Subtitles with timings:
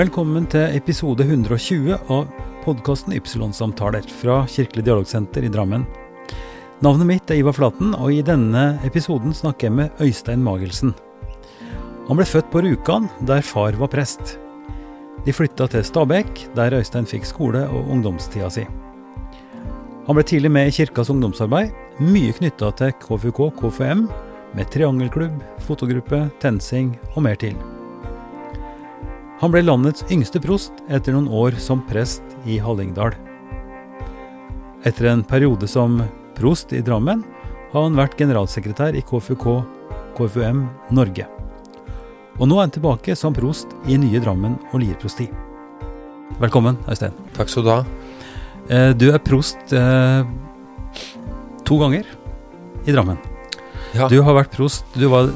[0.00, 2.28] Velkommen til episode 120 av
[2.64, 5.82] podkasten Ypsilon-samtaler fra Kirkelig dialogsenter i Drammen.
[6.80, 10.94] Navnet mitt er Ivar Flaten, og i denne episoden snakker jeg med Øystein Magelsen.
[12.06, 14.38] Han ble født på Rjukan, der far var prest.
[15.26, 18.64] De flytta til Stabekk, der Øystein fikk skole- og ungdomstida si.
[20.06, 24.06] Han ble tidlig med i kirkas ungdomsarbeid, mye knytta til KFUK KFM,
[24.56, 27.60] med triangelklubb, fotogruppe, TenSing og mer til.
[29.40, 33.14] Han ble landets yngste prost etter noen år som prest i Hallingdal.
[34.84, 35.96] Etter en periode som
[36.36, 37.22] prost i Drammen
[37.72, 39.46] har han vært generalsekretær i KFUK
[40.18, 41.24] KFUM Norge.
[42.40, 45.28] Og nå er han tilbake som prost i nye Drammen og Lier prosti.
[46.40, 47.16] Velkommen, Øystein.
[47.36, 47.78] Takk skal du ha.
[48.68, 50.24] Eh, Du er prost eh,
[51.64, 52.04] to ganger
[52.86, 53.16] i Drammen.
[53.96, 54.08] Ja.
[54.08, 55.32] Du har vært prost du var,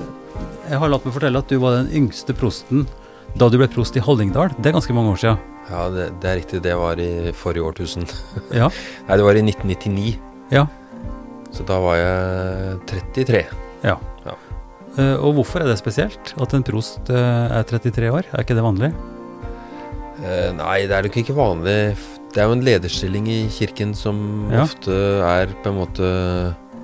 [0.68, 2.86] Jeg har latt meg fortelle at du var den yngste prosten
[3.34, 4.52] da du ble prost i Hallingdal.
[4.58, 5.38] Det er ganske mange år siden.
[5.70, 6.60] Ja, det, det er riktig.
[6.62, 8.04] Det var i forrige årtusen.
[8.54, 8.68] Ja.
[9.08, 10.18] Nei, det var i 1999.
[10.54, 10.66] Ja.
[11.54, 13.44] Så da var jeg 33.
[13.86, 13.96] ja.
[14.24, 14.34] Ja.
[14.94, 18.28] Uh, Og hvorfor er det spesielt at en prost uh, er 33 år?
[18.30, 18.92] Er ikke det vanlig?
[20.20, 21.74] Uh, nei, det er nok ikke vanlig.
[22.34, 24.20] Det er jo en lederstilling i kirken som
[24.52, 24.62] Ja.
[24.66, 24.94] ofte
[25.26, 26.06] er på en måte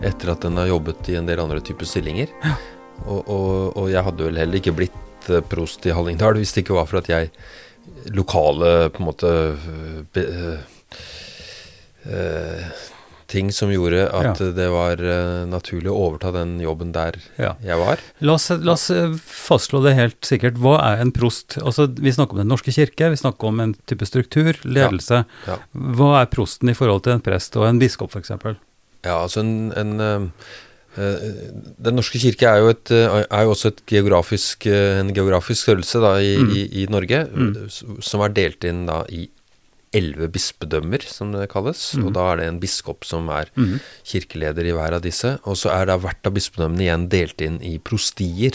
[0.06, 2.30] etter at den har jobbet i en del andre typer stillinger.
[3.06, 4.96] Og, og, og jeg hadde vel heller ikke blitt
[5.28, 7.30] eh, prost i Hallingdal hvis det ikke var for at jeg
[8.14, 9.30] lokale på en måte
[10.14, 10.22] be,
[12.08, 12.86] eh,
[13.30, 17.52] ting som gjorde at det var eh, naturlig å overta den jobben der Ja.
[17.62, 18.00] jeg var.
[18.26, 20.58] La oss, la oss eh, fastslå det helt sikkert.
[20.58, 21.58] Hva er en prost?
[21.62, 25.24] Altså, Vi snakker om Den norske kirke, vi snakker om en type struktur, ledelse.
[25.46, 25.60] Ja.
[25.74, 28.32] Hva er prosten i forhold til en prest og en biskop, f.eks.?
[29.04, 33.52] Ja, altså en, en eh, eh, Den norske kirke er jo, et, eh, er jo
[33.54, 36.50] også et geografisk, eh, en geografisk størrelse da, i, Mm.
[36.56, 38.00] i, i Norge, Mm.
[38.02, 39.28] som er delt inn da i
[39.92, 41.94] elleve bispedømmer, som det kalles.
[41.96, 42.06] Mm.
[42.06, 43.80] Og da er det en biskop som er Mhm.
[44.04, 45.38] kirkeleder i hver av disse.
[45.44, 48.52] Og så er da hvert av bispedømmene igjen delt inn i prostier,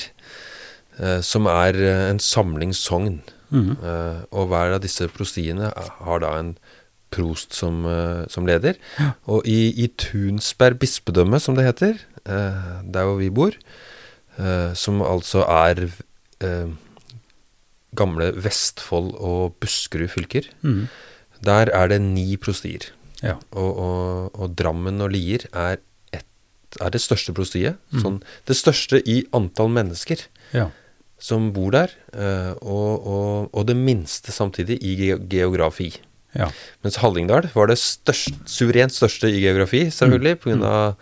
[1.00, 3.22] eh, som er eh, en samling sogn.
[3.52, 3.78] Mhm.
[3.84, 6.58] Eh, og hver av disse prostiene har da en
[7.14, 8.80] prost som, eh, som leder.
[9.32, 13.56] Og i, i Tunsberg bispedømme, som det heter, eh, der hvor vi bor,
[14.38, 15.88] eh, som altså er
[17.96, 20.88] gamle Vestfold og Buskerud fylker, mm.
[21.48, 22.92] der er det ni prostier.
[23.24, 23.38] Ja.
[23.56, 25.80] Og, og, og Drammen og Lier er,
[26.14, 26.28] et,
[26.82, 27.80] er det største prostiet.
[27.96, 28.02] Mm.
[28.04, 30.68] Sånn, det største i antall mennesker ja.
[31.18, 31.96] som bor der,
[32.60, 35.94] og, og, og det minste samtidig i geografi.
[36.36, 36.50] Ja.
[36.84, 40.60] Mens Hallingdal var det størst, suverent største i geografi, selvfølgelig, Mm.
[40.62, 40.96] pga.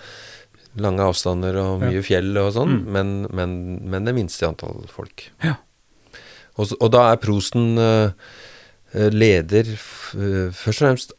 [0.75, 1.89] lange avstander og Ja.
[1.91, 2.85] mye fjell og sånn, Mm.
[2.91, 5.27] men, men, men det minste i antall folk.
[5.43, 5.55] Ja.
[6.57, 8.11] Og, og da er prosten eh,
[8.95, 11.13] eh, leder eh, først og fremst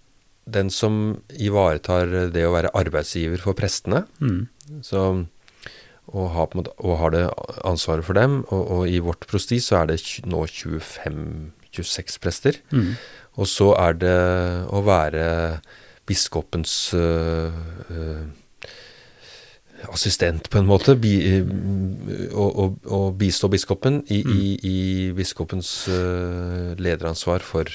[0.51, 4.05] den som ivaretar det å være arbeidsgiver for prestene.
[4.21, 4.49] Mm.
[4.83, 5.27] Så,
[6.13, 7.31] og, har måte, og har det
[7.65, 8.45] ansvaret for dem.
[8.51, 10.45] Og, og i vårt prosti så er det nå
[11.73, 12.59] 25-26 prester.
[12.73, 12.97] Mhm.
[13.41, 14.17] Og så er det
[14.71, 15.27] å være
[16.06, 17.50] biskopens øh,
[17.91, 18.22] øh,
[19.91, 20.95] assistent, på en måte.
[21.00, 21.49] Bi, øh,
[22.33, 24.78] og, og, og bistå biskopen i, i, i
[25.17, 27.71] biskopens øh, lederansvar for,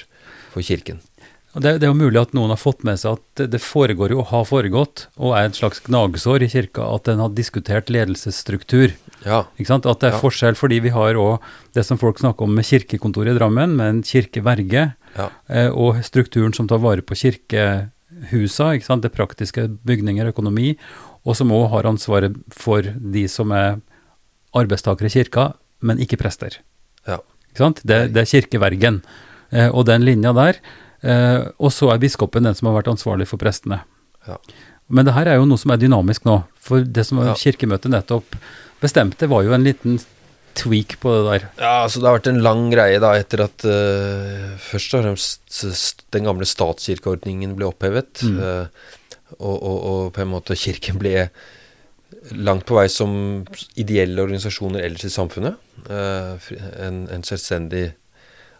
[0.53, 1.01] for kirken.
[1.49, 4.21] Det, det er jo mulig at noen har fått med seg at det, foregår jo
[4.29, 8.93] har foregått, og er et slags gnagsår i kirka, at den har diskutert ledelsesstruktur.
[9.25, 9.41] Ja.
[9.57, 10.19] At det er Ja.
[10.21, 11.41] forskjell, fordi vi har òg
[11.73, 15.29] det som folk snakker om med kirkekontoret i Drammen, med en kirkeverge, ja.
[15.47, 18.71] eh, og strukturen som tar vare på kirkehusa,
[19.01, 20.75] det praktiske bygninger, økonomi,
[21.25, 23.79] og som òg har ansvaret for de som er
[24.55, 26.59] arbeidstakere i kirka, men ikke prester.
[27.07, 27.19] Ja.
[27.51, 27.73] Ikke?
[27.83, 29.01] Det, det er kirkevergen,
[29.51, 30.59] eh, og den linja der.
[31.01, 33.81] Eh, og så er biskopen den som har vært ansvarlig for prestene.
[34.27, 34.37] Ja.
[34.89, 37.35] Men det her er jo noe som er dynamisk nå, for det som Ja.
[37.37, 38.35] kirkemøtet nettopp
[38.81, 39.99] bestemte, var jo en liten
[40.59, 41.45] tweak på det der.
[41.61, 45.61] Ja, altså det har vært en lang greie da etter at uh, først og fremst
[46.15, 48.39] den gamle statskirkeordningen ble opphevet, Mm.
[48.39, 48.97] uh,
[49.39, 51.27] og, og, og på en måte kirken ble
[52.33, 53.11] langt på vei som
[53.79, 55.55] ideelle organisasjoner ellers i samfunnet.
[55.85, 56.35] Uh,
[56.81, 57.91] en, en selvstendig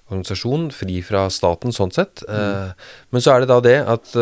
[0.09, 2.23] organisasjon, fri fra staten sånn sett.
[2.25, 2.71] Eh,
[3.13, 4.15] Men så er det da det at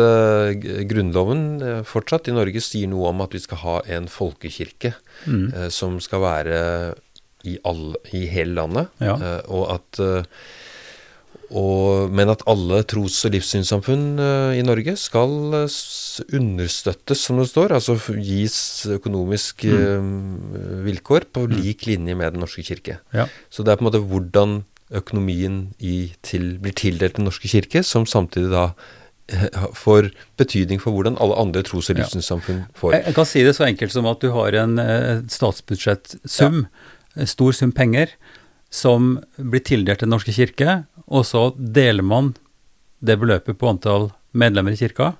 [0.90, 1.46] Grunnloven
[1.88, 4.94] fortsatt i Norge sier noe om at vi skal ha en folkekirke
[5.26, 5.70] Mm.
[5.74, 6.58] som skal være
[7.44, 8.90] i, all, i hele landet.
[9.02, 9.14] Ja.
[9.14, 10.42] Eh, og at eh,
[11.56, 17.72] og, men at alle tros- og livssynssamfunn eh, i Norge skal understøttes, som det står.
[17.78, 18.58] Altså gis
[18.98, 20.10] økonomisk eh,
[20.84, 22.98] vilkår på lik linje med Den norske kirke.
[23.16, 23.28] Ja.
[23.48, 24.60] Så det er på en måte hvordan
[24.98, 28.70] økonomien i, til, blir tildelt Den norske kirke, som samtidig da
[29.76, 30.06] får
[30.40, 32.94] betydning for hvordan alle andre tros- og livssynssamfunn får.
[32.96, 34.80] Jeg, kan si det så enkelt som at du har en
[35.28, 36.70] statsbudsjettsum, en
[37.28, 38.12] stor sum penger,
[38.70, 42.34] som blir tildelt Den norske kirke, og så deler man
[43.00, 45.14] det beløpet på antall medlemmer i kirka.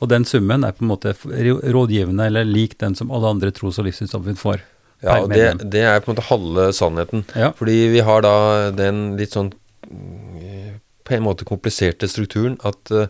[0.00, 3.78] Og den summen er på en måte rådgivende eller lik den som alle andre tros-
[3.80, 4.62] og livssynssamfunn får.
[5.00, 7.24] Ja, og det, det er på en måte halve sannheten.
[7.36, 7.52] Ja.
[7.56, 8.34] Fordi vi har da
[8.76, 9.52] den litt sånn
[9.88, 13.08] mm, på en måte kompliserte strukturen at, eh,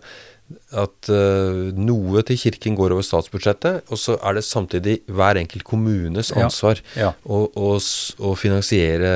[0.72, 5.64] at uh, noe til kirken går over statsbudsjettet, og så er det samtidig hver enkelt
[5.68, 7.12] kommunes ansvar Ja.
[7.24, 9.12] å, å, å finansiere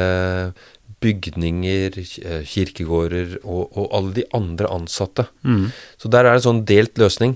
[1.05, 5.27] bygninger, eh, kirkegårder og, og alle de andre ansatte.
[5.45, 5.67] Mm.
[6.01, 7.35] Så der er det en sånn delt løsning,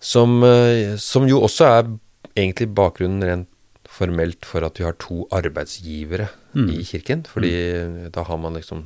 [0.00, 1.88] som, eh, som jo også er
[2.36, 3.48] egentlig bakgrunnen rent
[3.90, 6.66] formelt for at vi har to arbeidsgivere Mm.
[6.74, 7.20] i kirken.
[7.30, 8.80] Fordi da har man liksom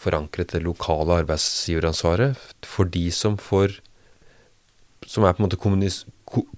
[0.00, 3.78] forankret det lokale arbeidsgiveransvaret for de som får
[5.10, 5.56] Som er på en måte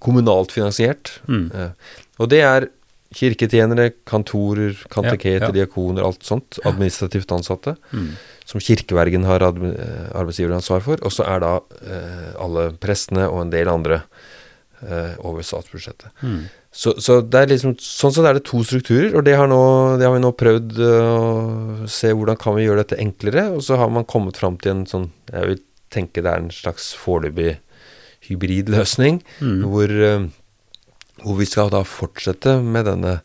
[0.03, 1.13] kommunalt finansiert.
[1.31, 1.45] Mm.
[1.55, 1.69] Eh,
[2.19, 2.65] og det er
[3.15, 5.51] kirketjenere, kantorer, kateketer, Ja, ja.
[5.51, 6.59] diakoner, alt sånt.
[6.65, 8.11] Administrativt ansatte Mm.
[8.45, 10.97] som kirkevergen har eh, arbeidsgiveransvar for.
[11.01, 11.53] Og så er da
[11.87, 14.01] eh, alle prestene og en del andre
[15.23, 16.11] over statsbudsjettet.
[16.21, 16.43] Mm.
[16.73, 19.59] Så, så det er liksom, sånn sett er det to strukturer, og det har, nå,
[20.01, 21.09] det har vi nå prøvd eh,
[21.83, 23.45] å se hvordan kan vi gjøre dette enklere.
[23.53, 25.61] Og så har man kommet fram til en sånn Jeg vil
[25.93, 27.59] tenke det er en slags foreløpig
[28.29, 29.61] hybridløsning, Mm.
[29.69, 30.27] hvor, eh,
[31.23, 33.21] hvor vi skal da fortsette med denne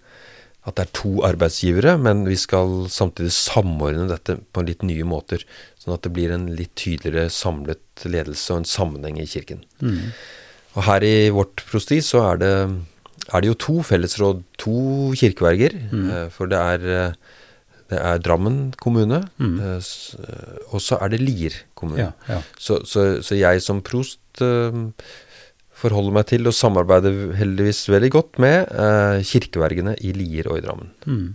[0.68, 5.40] at det er to arbeidsgivere, men vi skal samtidig samordne dette på litt nye måter.
[5.80, 9.62] Sånn at det blir en litt tydeligere samlet ledelse og en sammenheng i kirken.
[9.80, 10.12] Mm.
[10.78, 12.52] Og her i vårt prosti så er det,
[13.34, 14.76] er det jo to fellesråd, to
[15.18, 15.74] kirkeverger.
[15.90, 16.04] Mm.
[16.14, 17.12] eh, For det er, eh,
[17.90, 19.58] det er Drammen kommune, Mm.
[19.58, 21.98] eh, og så er det Lier kommune.
[22.06, 22.40] Ja, ja.
[22.58, 24.20] Så, så, så jeg som prost
[25.78, 28.70] forholder meg til og samarbeider heldigvis veldig godt med
[29.26, 30.90] kirkevergene i Lier og i Drammen.
[31.06, 31.28] Mm.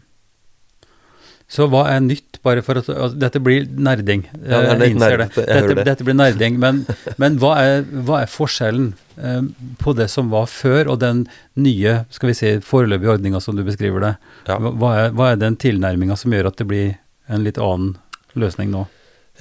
[1.54, 4.24] Så hva er nytt, bare for at altså, Dette blir nerding.
[4.42, 5.28] Ja, det jeg innser det.
[5.38, 5.86] jeg hører Dette, det.
[5.92, 6.58] dette blir nerding.
[6.64, 6.80] Men,
[7.22, 8.90] men hva, er, hva er forskjellen
[9.22, 9.44] eh,
[9.84, 11.28] på det som var før, og den
[11.62, 14.14] nye skal vi si, foreløpige ordninga som du beskriver det?
[14.50, 14.58] Ja.
[14.58, 16.96] Hva, er, hva er den tilnærminga som gjør at det blir
[17.30, 17.96] en litt annen
[18.34, 18.88] løsning nå?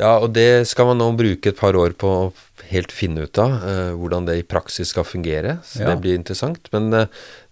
[0.00, 2.22] Ja, og det skal man nå bruke et par år på å
[2.70, 5.58] helt finne ut av, eh, hvordan det i praksis skal fungere.
[5.68, 5.90] Så Ja.
[5.90, 6.68] det blir interessant.
[6.72, 7.06] Men, eh,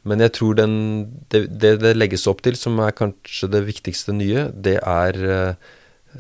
[0.05, 0.75] men jeg tror den,
[1.33, 5.55] det, det det legges opp til, som er kanskje det viktigste nye, det er eh,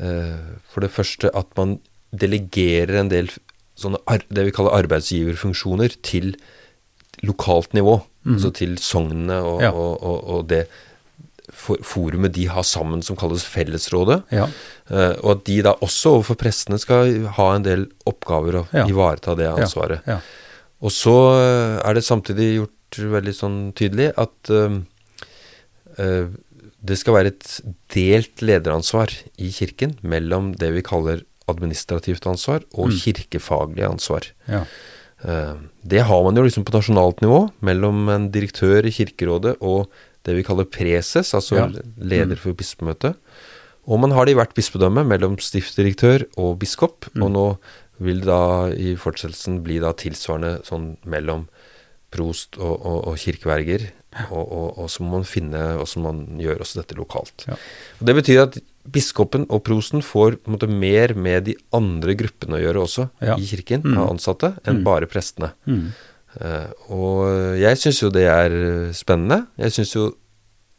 [0.00, 0.37] eh,
[0.69, 1.79] for det første at man
[2.12, 3.31] delegerer en del
[3.81, 6.35] sånne det vi kaller arbeidsgiverfunksjoner til
[7.25, 8.00] lokalt nivå.
[8.25, 8.35] Mhm.
[8.37, 9.71] Altså til sognene og, Ja.
[9.73, 10.67] og, og, og det
[11.50, 14.21] for, forumet de har sammen som kalles Fellesrådet.
[14.31, 14.44] Ja.
[14.91, 18.85] Eh, og at de da også overfor prestene skal ha en del oppgaver og Ja.
[18.87, 20.05] ivareta det ansvaret.
[20.06, 20.21] Ja.
[20.82, 24.81] Og så eh, er det samtidig gjort veldig sånn tydelig at uh,
[26.81, 27.61] det skal være et
[27.93, 32.97] delt lederansvar i kirken mellom det vi kaller administrativt ansvar og Mm.
[33.03, 34.23] kirkefaglig ansvar.
[34.49, 34.65] ja.
[35.23, 39.91] Uh, det har man jo liksom på nasjonalt nivå, mellom en direktør i Kirkerådet og
[40.25, 41.67] det vi kaller preses, altså Ja.
[41.99, 42.39] leder Mm.
[42.39, 43.17] for bispemøtet.
[43.87, 47.05] Og man har det i hvert bispedømme, mellom stiftdirektør og biskop.
[47.15, 47.23] Mm.
[47.23, 47.59] Og nå
[48.01, 51.49] vil det da i fortsettelsen bli da tilsvarende sånn mellom
[52.10, 53.90] prost og, og, og kirkeverger.
[54.32, 57.44] Og, og, og så må man finne hvordan man gjør også dette lokalt.
[57.46, 57.55] Ja.
[58.02, 58.56] Det betyr at
[58.90, 63.36] biskopen og prosten får måte mer med de andre gruppene å gjøre også Ja.
[63.38, 63.98] i kirken, Mm.
[63.98, 64.84] av ansatte, enn Mm.
[64.84, 65.52] bare prestene.
[65.67, 65.93] Mm.
[66.40, 69.46] Uh, og jeg syns jo det er eh, spennende.
[69.58, 70.14] Jeg syns jo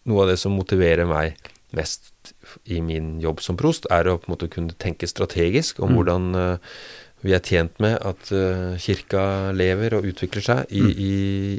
[0.08, 1.36] noe av det som motiverer meg
[1.76, 2.34] mest
[2.68, 5.96] i min jobb som prost, er å på en måte kunne tenke strategisk om Mm.
[5.96, 6.58] hvordan eh,
[7.24, 10.94] vi er tjent med at uh, kirka lever og utvikler seg i, Mm.
[10.98, 11.12] i,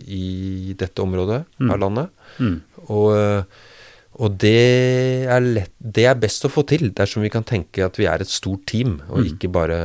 [0.07, 1.71] i dette området Mm.
[1.71, 2.09] av landet.
[2.39, 2.57] Mm.
[2.89, 3.43] Og, eh,
[4.19, 7.97] og det er lett Det er best å få til dersom vi kan tenke at
[7.97, 9.27] vi er et stort team, og Mm.
[9.37, 9.79] ikke bare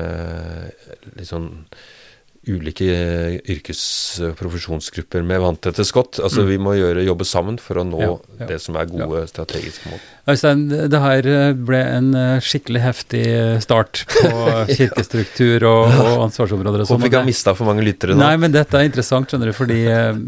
[1.18, 1.66] liksom
[2.48, 2.86] ulike
[3.48, 6.20] yrkesprofesjonsgrupper med vanntette skott.
[6.24, 6.48] Altså Mm.
[6.48, 8.46] vi må gjøre, jobbe sammen for å nå Ja, ja.
[8.48, 10.00] det som er gode strategiske mål.
[10.27, 14.32] Øystein, det her eh, ble en eh, skikkelig heftig eh, start på
[14.77, 16.98] kirkestruktur og, og ansvarsområder og sånn.
[17.00, 18.20] Håper ikke har mista for mange lyttere nå.
[18.24, 19.82] Nei, men dette er interessant, skjønner du, fordi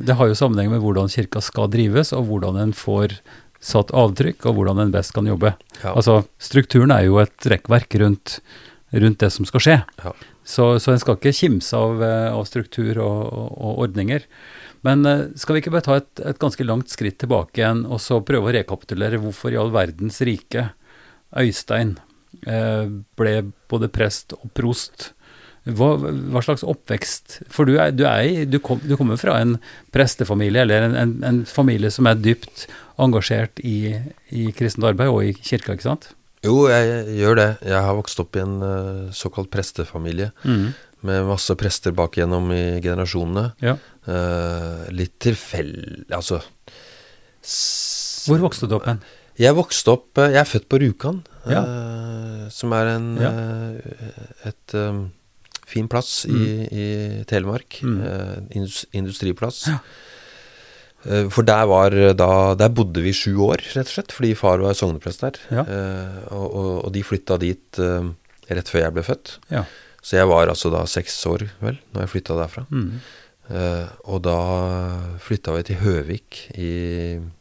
[0.07, 3.19] det har jo sammenheng med hvordan kirka skal drives, og hvordan en får
[3.59, 5.51] satt avtrykk, og hvordan en best kan jobbe.
[5.83, 5.91] Ja.
[5.93, 8.37] Altså, strukturen er jo et rekkverk rundt,
[8.95, 9.75] rundt det som skal skje.
[10.05, 10.13] Ja.
[10.49, 14.25] Så, så en skal ikke kimse av, eh, av struktur og, og, og ordninger.
[14.87, 18.01] Men eh, skal vi ikke bare ta et, et ganske langt skritt tilbake igjen, og
[18.01, 20.71] så prøve å rekapitulere hvorfor i all verdens rike
[21.37, 21.97] Øystein
[22.47, 22.89] eh,
[23.19, 23.33] ble
[23.69, 25.11] både prest og prost.
[25.69, 29.57] Hva, hva slags oppvekst For du, er, du, er du, kom, du kommer fra en
[29.93, 32.63] prestefamilie, eller en, en, en, familie som er dypt
[32.97, 33.91] engasjert i,
[34.31, 36.09] i kristent arbeid og i kirka, ikke sant?
[36.45, 37.49] Jo, jeg, gjør det.
[37.67, 40.29] Jeg har vokst opp i en uh, såkalt prestefamilie.
[40.47, 40.69] Mm.
[41.07, 43.49] Med masse prester bak gjennom i generasjonene.
[43.63, 43.75] Ja.
[44.09, 46.39] Uh, litt tilfeldig Altså
[48.25, 49.03] Hvor vokste du opp hen?
[49.37, 51.61] Jeg vokste opp Jeg er født på Rjukan, ja.
[51.61, 53.31] uh, som er en ja.
[54.49, 55.03] et um,
[55.69, 56.39] fin plass mm.
[56.39, 56.87] i, i,
[57.29, 57.81] Telemark.
[57.83, 58.65] Mm.
[58.97, 59.67] industriplass.
[59.69, 59.77] Ja.
[61.07, 64.59] Eh, for der var da Der bodde vi sju år, rett og slett, fordi far
[64.63, 65.39] var sogneprest der.
[65.53, 65.63] Ja.
[65.63, 67.79] Eh, og, og, og, de flytta dit
[68.49, 69.37] rett før jeg ble født.
[69.53, 69.63] Ja.
[70.01, 72.63] Så jeg var altså da seks år, vel, når jeg flytta derfra.
[72.71, 73.01] Mm.
[74.09, 74.37] Og da
[75.21, 76.71] flytta vi til Høvik i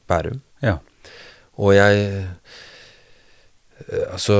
[0.08, 0.40] Bærum.
[0.64, 0.78] Ja.
[1.56, 2.34] Og jeg
[4.10, 4.34] Altså,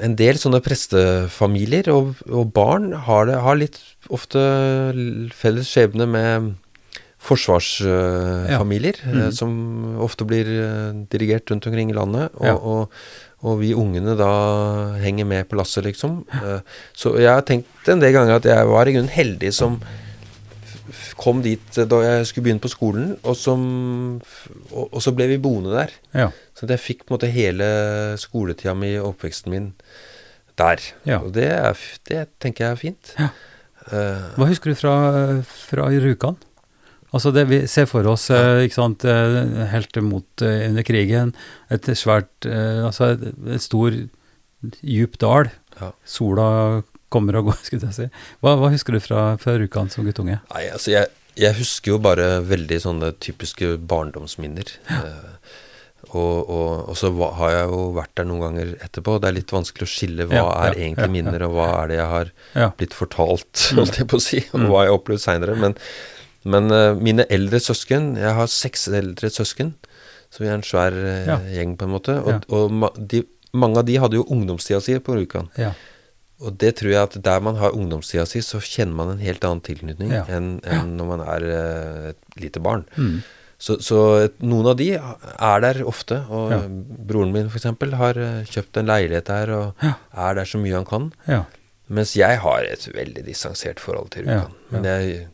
[0.00, 3.80] en del sånne prestefamilier og, og barn har, det, har litt
[4.14, 4.40] ofte
[5.36, 6.52] felles skjebne med
[7.26, 9.12] forsvarsfamilier, ja.
[9.12, 9.34] mm.
[9.34, 9.52] som
[10.02, 12.34] ofte blir eh, dirigert rundt omkring i landet.
[12.38, 12.56] Og, ja.
[12.56, 12.96] og,
[13.42, 14.32] og, vi ungene da
[15.02, 16.22] henger med på lasset, liksom.
[16.38, 16.58] Eh,
[16.96, 19.80] så jeg har tenkt en del ganger at jeg var i grunnen heldig som
[21.18, 23.62] kom dit da jeg skulle begynne på skolen, og, som,
[24.70, 25.94] og, og så ble vi boende der.
[26.14, 26.30] Ja.
[26.56, 27.66] Så jeg fikk på en måte hele
[28.20, 29.72] skoletida mi og oppveksten min
[30.56, 30.80] der.
[31.08, 31.20] Ja.
[31.24, 33.14] Og det, er, det, tenker jeg er fint.
[33.18, 33.32] Ja.
[33.86, 34.94] Hva husker du fra,
[35.46, 36.38] fra Rjukan?
[37.14, 41.34] Altså det Vi ser for oss ikke sant, eh, helt mot eh, under krigen
[41.72, 43.94] et svært eh, Altså et stor,
[44.80, 45.52] djup dal.
[45.78, 45.92] Ja.
[46.08, 46.48] Sola
[47.12, 48.08] kommer og går, skulle jeg si.
[48.42, 50.40] Hva, hva husker du fra, fra Rjukan som guttunge?
[50.50, 54.72] Nei, altså jeg, jeg, husker jo bare veldig sånne typiske barndomsminner.
[54.90, 55.04] Ja.
[56.06, 59.16] Og, og, og, så har jeg jo vært der noen ganger etterpå.
[59.20, 61.96] Det er litt vanskelig å skille hva ja, er egentlig minner, og hva er det
[61.98, 62.34] jeg har
[62.78, 64.68] blitt fortalt, holdt jeg på å si, og mm.
[64.70, 65.56] hva jeg har opplevd seinere.
[65.62, 65.74] Men
[66.46, 69.74] men uh, mine eldre søsken Jeg har seks eldre søsken,
[70.30, 71.40] så vi er en svær uh, ja.
[71.58, 72.16] gjeng, på en måte.
[72.22, 72.40] Og, ja.
[72.54, 73.24] og de,
[73.56, 75.50] mange av de hadde jo ungdomstida si på Rjukan.
[75.60, 75.72] Ja.
[76.44, 79.44] Og det tror jeg at der man har ungdomstida si, så kjenner man en helt
[79.48, 82.84] annen tilknytning enn en når man er uh, et lite barn.
[82.96, 83.18] Mm.
[83.56, 83.98] Så, så,
[84.44, 86.58] noen av de er der ofte, og ja.
[87.08, 87.70] broren min f.eks.
[87.96, 88.18] har
[88.52, 89.94] kjøpt en leilighet der og ja.
[90.26, 91.08] er der så mye han kan.
[91.24, 91.46] Ja.
[91.86, 94.54] Mens jeg har et veldig distansert forhold til Rjukan.
[94.74, 95.26] Men jeg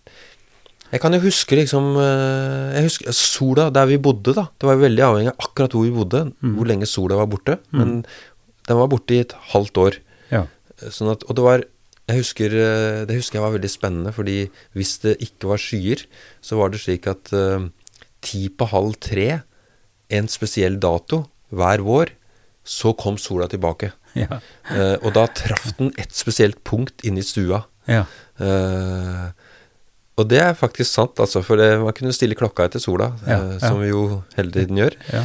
[0.92, 4.46] jeg kan jo huske liksom eh, Jeg husker sola der vi bodde, da.
[4.60, 6.56] Det var jo veldig avhengig av akkurat hvor vi bodde, mm.
[6.58, 7.56] hvor lenge sola var borte.
[7.72, 7.78] Mm.
[7.80, 7.94] Men
[8.68, 10.00] den var borte i et halvt år.
[10.32, 10.42] Ja.
[10.92, 11.64] Sånn at, og det var
[12.10, 16.04] jeg husker, eh, Det husker jeg var veldig spennende, fordi hvis det ikke var skyer,
[16.42, 17.70] så var det slik at uh,
[18.20, 19.42] ti på halv tre,
[20.12, 22.12] en spesiell dato hver vår,
[22.64, 23.92] så kom sola tilbake.
[24.18, 24.42] Ja.
[24.68, 27.62] Uh, og da traff den et spesielt punkt inni stua.
[27.88, 28.04] Ja.
[28.36, 29.32] Uh,
[30.20, 33.38] og det er faktisk sant, altså, for det, man kunne stille klokka etter sola, ja,
[33.38, 34.96] eh, som vi jo hele tiden gjør.
[35.12, 35.22] Ja.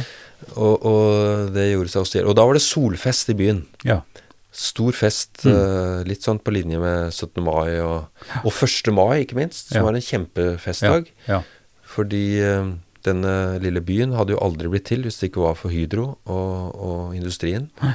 [0.54, 2.30] Og, og, det gjorde seg også gjeld.
[2.32, 3.62] Og da var det solfest i byen.
[3.84, 4.00] Ja.
[4.58, 5.52] Stor fest, mm.
[5.52, 7.42] uh, litt sånn på linje med 17.
[7.44, 8.08] mai og,
[8.40, 8.90] og 1.
[8.96, 11.12] mai, ikke minst, som var en kjempefestdag.
[11.88, 12.72] Fordi uh,
[13.04, 16.80] denne lille byen hadde jo aldri blitt til hvis det ikke var for Hydro og,
[16.80, 17.68] og industrien.
[17.84, 17.92] Nei.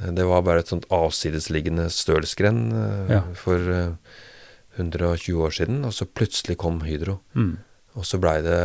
[0.00, 2.70] Det var bare et sånt avsidesliggende stølsgrend
[3.36, 3.66] for
[4.80, 7.18] 120 år siden, og så plutselig kom Hydro.
[7.34, 7.56] Mm.
[7.98, 8.60] Og så blei det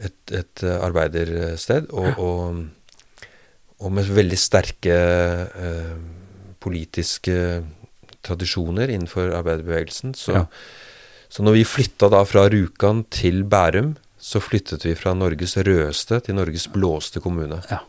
[0.00, 3.26] et, et, arbeidersted, og, og,
[3.80, 5.96] og, med veldig sterke eh,
[6.62, 7.36] politiske
[8.24, 10.14] tradisjoner innenfor arbeiderbevegelsen.
[10.16, 10.44] Så, ja.
[11.28, 16.20] så når vi flytta da fra Rjukan til Bærum, så flyttet vi fra Norges rødeste
[16.26, 17.62] til Norges blåste kommune.
[17.70, 17.80] Ja.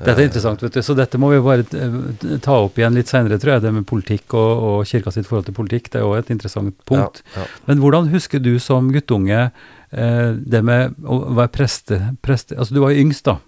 [0.00, 0.80] Dette er interessant, vet du.
[0.84, 3.64] Så dette må vi bare eh, ta opp igjen litt seinere, tror jeg.
[3.66, 5.92] Det med politikk og, og kirka sitt forhold til politikk.
[5.92, 7.20] Det er òg et interessant punkt.
[7.34, 7.50] Ja, ja.
[7.68, 12.80] Men hvordan husker du som guttunge eh, det med å være preste, preste Altså, du
[12.84, 13.38] var jo yngst, da.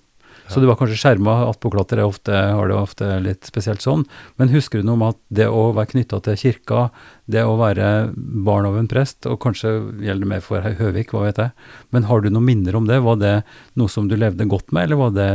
[0.53, 1.35] Så du var kanskje skjerma.
[1.49, 4.05] Attpåklatter har det ofte litt spesielt sånn.
[4.41, 6.89] Men husker du noe om at det å være knytta til kirka,
[7.31, 8.11] det å være
[8.45, 11.55] barn av en prest, og kanskje gjelder det mer for Høvik, hva vet jeg,
[11.95, 13.01] men har du noen minner om det?
[13.07, 13.37] Var det
[13.81, 15.31] noe som du levde godt med, eller var det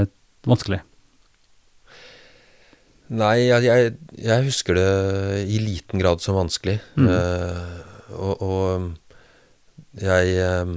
[0.48, 0.84] vanskelig?
[3.08, 4.92] Nei, jeg, jeg, husker det
[5.48, 6.78] i liten grad som vanskelig.
[7.00, 7.08] Mm.
[7.08, 10.74] Uh, og, og jeg uh,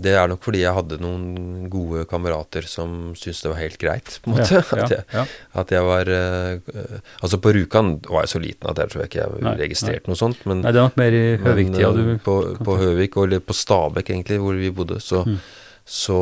[0.00, 4.16] Det er nok fordi jeg hadde noen gode kamerater som syntes det var helt greit,
[4.24, 4.62] på en måte.
[4.62, 5.26] Ja, ja, at, jeg, ja.
[5.62, 9.22] at, jeg, var uh, Altså, på Rjukan var jeg så liten at jeg tror ikke
[9.26, 10.44] jeg registrerte noe sånt.
[10.48, 14.14] Men, nei, det er nok mer i Høvik-tida du På, på Høvik, og på Stabekk
[14.14, 15.40] egentlig, hvor vi bodde, så, mm.
[15.84, 16.20] så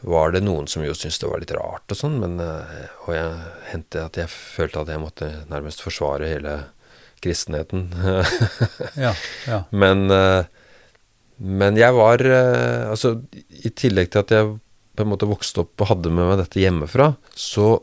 [0.00, 3.14] var det noen som jo syntes det var litt rart og sånn, men eh, Og
[3.16, 3.32] jeg
[3.72, 6.54] hendte at jeg følte at jeg måtte nærmest forsvare hele
[7.24, 7.88] kristenheten.
[9.04, 9.12] Ja,
[9.48, 9.64] ja.
[9.70, 10.46] men, eh,
[11.38, 14.54] men jeg var eh, Altså, i tillegg til at jeg
[14.98, 17.76] på en måte vokste opp og hadde med meg dette hjemmefra, så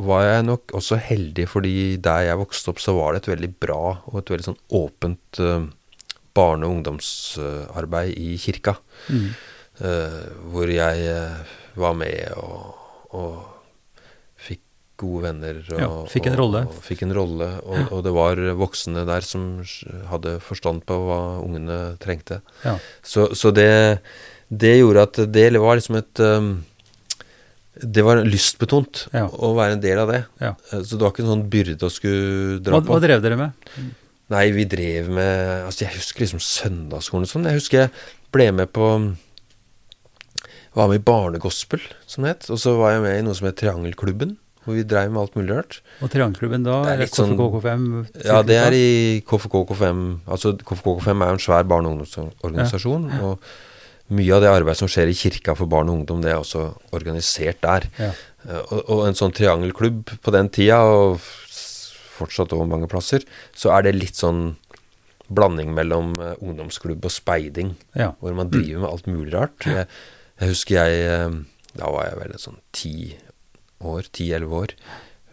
[0.00, 3.50] var jeg nok også heldig, fordi der jeg vokste opp, så var det et veldig
[3.62, 5.40] bra og et veldig sånn åpent
[6.34, 8.74] barne- og ungdomsarbeid i kirka.
[9.06, 9.28] Mm.
[9.80, 10.20] Eh,
[10.52, 12.74] hvor jeg eh, var med og,
[13.16, 13.36] og
[14.36, 14.60] fikk
[15.00, 15.60] gode venner.
[15.72, 16.64] Og, Ja, fikk en rolle.
[16.68, 19.62] Og, og, fikk en rolle og, og det var voksne der som
[20.10, 22.42] hadde forstand på hva ungene trengte.
[22.66, 22.74] Ja.
[23.00, 23.70] Så, så det,
[24.52, 26.50] det gjorde at det var liksom et um,
[27.80, 29.24] Det var lystbetont Ja.
[29.32, 30.20] å være en del av det.
[30.44, 30.52] Ja.
[30.74, 32.92] Eh, Så det var ikke en sånn byrde å skulle dra Hva, på.
[32.92, 33.72] hva drev dere med?
[34.30, 37.48] Nei, vi drev med Altså, jeg husker liksom søndagsskolen og sånn.
[37.48, 37.94] Jeg husker jeg
[38.36, 38.92] ble med på
[40.74, 42.50] Var med i Barnegospel, som det het.
[42.54, 45.34] Og så var jeg med i noe som het Triangelklubben, hvor vi dreiv med alt
[45.38, 45.80] mulig rart.
[46.04, 46.76] Og Triangelklubben da?
[46.84, 47.88] Det er litt sånn- KFKK5?
[48.28, 50.04] Ja, det er i KFKK5.
[50.28, 53.08] Altså, KFKK5 er en svær barne- og ungdomsorganisasjon.
[53.22, 53.40] Og
[54.10, 56.68] mye av det arbeidet som skjer i kirka for barn og ungdom, det er også
[56.92, 57.88] organisert der.
[57.98, 58.12] Ja.
[58.48, 63.20] Eh, Og, og en sånn triangelklubb på den tida, og fortsatt over mange plasser,
[63.56, 64.56] så er det litt sånn
[65.30, 68.12] blanding mellom eh, ungdomsklubb og speiding, Ja.
[68.20, 69.58] hvor man driver med alt mulig rart.
[69.66, 69.86] Jeg,
[70.40, 71.38] jeg husker jeg eh,
[71.76, 72.94] Da var jeg vel sånn ti
[73.80, 74.72] år, ti-elleve år,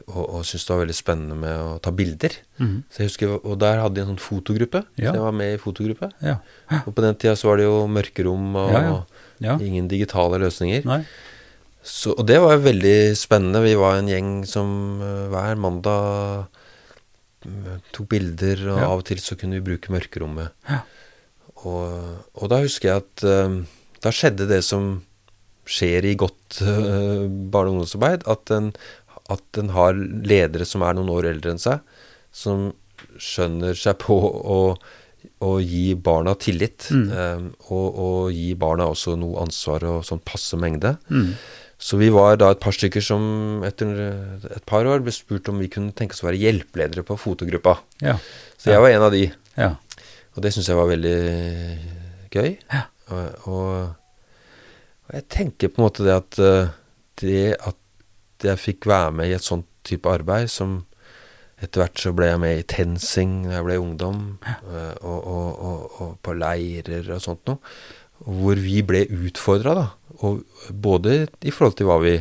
[0.07, 2.35] og, og syntes det var veldig spennende med å ta bilder.
[2.61, 2.75] Mm.
[2.87, 5.09] Så jeg husker, Og der hadde de en sånn fotogruppe, Ja.
[5.11, 6.11] så jeg var med i fotogruppe.
[6.23, 6.37] Ja.
[6.85, 9.57] Og på den tida så var det jo mørkerom og ja.
[9.59, 10.85] ingen digitale løsninger.
[10.87, 11.01] Nei.
[11.83, 13.61] Så, og det var jo veldig spennende.
[13.63, 14.71] Vi var en gjeng som
[15.03, 16.47] eh, hver mandag
[17.47, 18.87] mm, tok bilder, og Ja.
[18.93, 20.51] av og til så kunne vi bruke mørkerommet.
[20.69, 20.81] Ja.
[21.65, 23.59] Og, og da husker jeg at eh,
[24.07, 24.89] da skjedde det som
[25.67, 28.71] skjer i godt uh, barne- og ungdomsarbeid, at en,
[29.33, 31.81] at en har ledere som er noen år eldre enn seg,
[32.31, 32.69] som
[33.19, 34.59] skjønner seg på å,
[35.43, 37.07] å gi barna tillit, Mm.
[37.11, 40.95] um, og, og gi barna også noe ansvar og sånn passe mengde.
[41.11, 41.33] Mm.
[41.77, 43.91] Så vi var da et par stykker som etter
[44.55, 47.75] et par år ble spurt om vi kunne tenke oss å være hjelpeledere på fotogruppa.
[48.01, 48.15] Ja.
[48.57, 49.27] Så jeg var en av de,
[49.59, 49.73] Ja.
[50.33, 51.17] og det syns jeg var veldig
[52.33, 52.55] gøy.
[52.73, 52.85] Ja.
[53.13, 53.71] Og, og,
[55.07, 56.75] og jeg tenker på en måte det at eh,
[57.21, 60.83] det at jeg fikk være med i et sånt type arbeid som
[61.57, 65.47] etter hvert så ble jeg med i TenSing da jeg ble ungdom, eh, og, og,
[65.69, 67.57] og, og på leirer og sånt noe.
[68.17, 69.87] Hvor vi ble utfordra, da.
[70.25, 70.43] Og
[70.73, 72.15] både i forhold til hva vi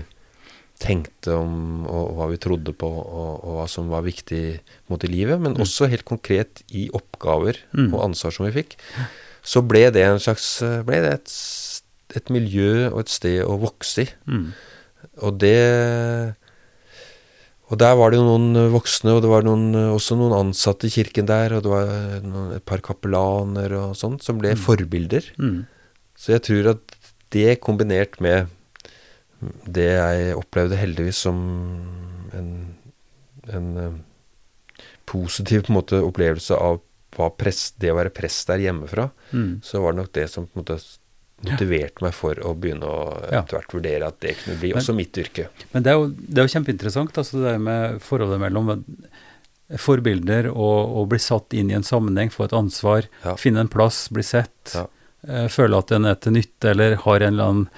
[0.81, 4.43] tenkte om, og, hva vi trodde på, og, hva som var viktig
[4.93, 7.93] mot i livet, men også helt konkret i oppgaver Mm.
[7.95, 8.77] og ansvar som vi fikk.
[9.47, 10.47] Så ble det en slags
[10.87, 11.35] Ble det et,
[12.19, 14.09] et miljø og et sted å vokse i.
[14.27, 14.49] Mm.
[15.23, 16.35] Og det
[17.67, 20.37] Og der var det jo noen eh, voksne, og det var noen, eh, også noen
[20.37, 24.39] ansatte i kirken der, og det var eh, noen, et par kapellaner og sånt, som
[24.39, 25.27] ble forbilder.
[25.35, 25.65] Mm.
[26.15, 26.95] Så jeg tror at
[27.35, 28.47] det kombinert med
[29.67, 31.41] det jeg opplevde heldigvis som
[32.39, 32.53] en,
[33.51, 33.99] en eh,
[35.11, 36.79] positiv på en måte opplevelse av
[37.17, 39.61] hva prest, det å være prest der hjemmefra, Mm.
[39.65, 40.79] så var det nok det som på en måte
[41.45, 44.95] motiverte meg for å begynne å etter hvert vurdere at det kunne bli Men- også
[44.97, 45.49] mitt yrke.
[45.75, 48.85] Men det er jo, det er jo kjempeinteressant, altså det med forholdet mellom
[49.83, 53.35] forbilder og å bli satt inn i en sammenheng, få et ansvar, Ja.
[53.35, 54.87] finne en plass, bli sett, Ja.
[55.27, 57.69] eh, føle at den er til nytte eller har en eller annen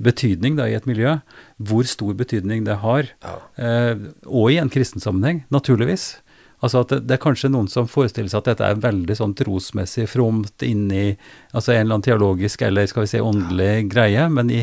[0.00, 1.20] betydning da, i et miljø.
[1.62, 3.38] Hvor stor betydning det har, Ja.
[3.56, 3.94] eh,
[4.26, 6.16] og i en kristen sammenheng, naturligvis.
[6.62, 9.32] Altså at det, det er kanskje noen som forestiller seg at dette er veldig sånn
[9.38, 11.16] trosmessig fromt inni
[11.52, 14.60] altså en eller annen teologisk eller skal vi si åndelig greie, men i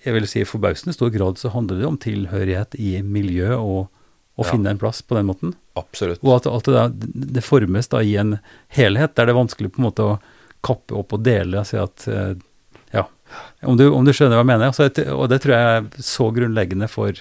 [0.00, 3.80] jeg vil si forbausende stor grad så handler det om tilhørighet i miljø og
[4.40, 4.50] å Ja.
[4.54, 5.50] finne en plass på den måten.
[5.76, 6.22] Absolutt.
[6.24, 6.64] Og at, at
[6.96, 8.38] det, det formes da i en
[8.72, 10.14] helhet der det er vanskelig på en måte å
[10.64, 12.32] kappe opp og dele og si at eh,
[12.96, 13.04] ja,
[13.68, 14.72] om du, om du skjønner hva jeg mener.
[14.72, 17.20] Altså, og det tror jeg er så grunnleggende for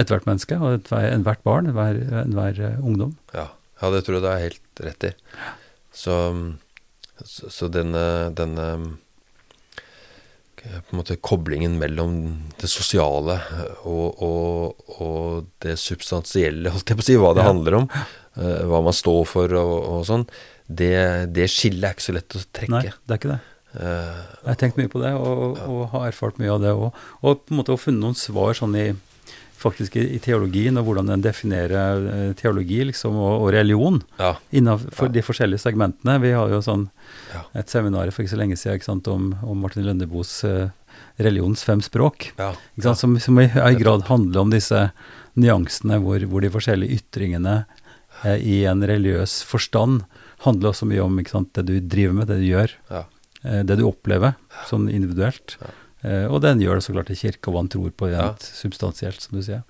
[0.00, 3.16] ethvert menneske og ethvert barn, enhver, enhver eh, ungdom.
[3.34, 3.48] Ja.
[3.82, 5.14] ja, det tror jeg du har helt rett i.
[5.94, 6.16] Så,
[7.22, 8.02] så, så denne,
[8.34, 8.64] denne
[9.78, 12.14] eh, på en måte koblingen mellom
[12.60, 13.36] det sosiale
[13.84, 17.50] og, og, og det substansielle, holdt jeg på å si, hva det Ja.
[17.52, 17.88] handler om,
[18.40, 20.26] eh, hva man står for og, og sånn,
[20.66, 20.94] det,
[21.36, 22.72] det skillet er ikke så lett å trekke.
[22.72, 23.40] Nei, det er ikke det.
[23.74, 26.72] Eh, Jeg har tenkt mye på det, og, og har erfart mye av det.
[26.72, 27.02] òg.
[27.22, 28.86] og på en måte å funnet noen svar sånn i
[29.64, 34.34] faktisk i, i teologien, og hvordan den definerer eh, teologi liksom, og, og religion Ja.
[34.52, 35.12] innenfor Ja.
[35.16, 36.18] de forskjellige segmentene.
[36.22, 36.86] Vi har jo sånn
[37.56, 40.68] et seminar for ikke så lenge siden sant, om, om Martin Lønneboes uh,
[41.18, 42.30] religions fem språk.
[42.38, 44.90] sant, som, som i høy grad handler om disse
[45.36, 47.64] nyansene hvor, hvor de forskjellige ytringene
[48.24, 50.04] eh, i en religiøs forstand
[50.44, 53.04] handler også mye om sant, det du driver med, det du gjør, Ja.
[53.42, 54.36] eh, det du opplever
[54.68, 55.56] sånn individuelt.
[55.60, 55.72] Ja.
[56.04, 58.34] Eh, og den gjør det så klart i kirke, og hva han tror på Ja.
[58.38, 59.62] substansielt, som du sier.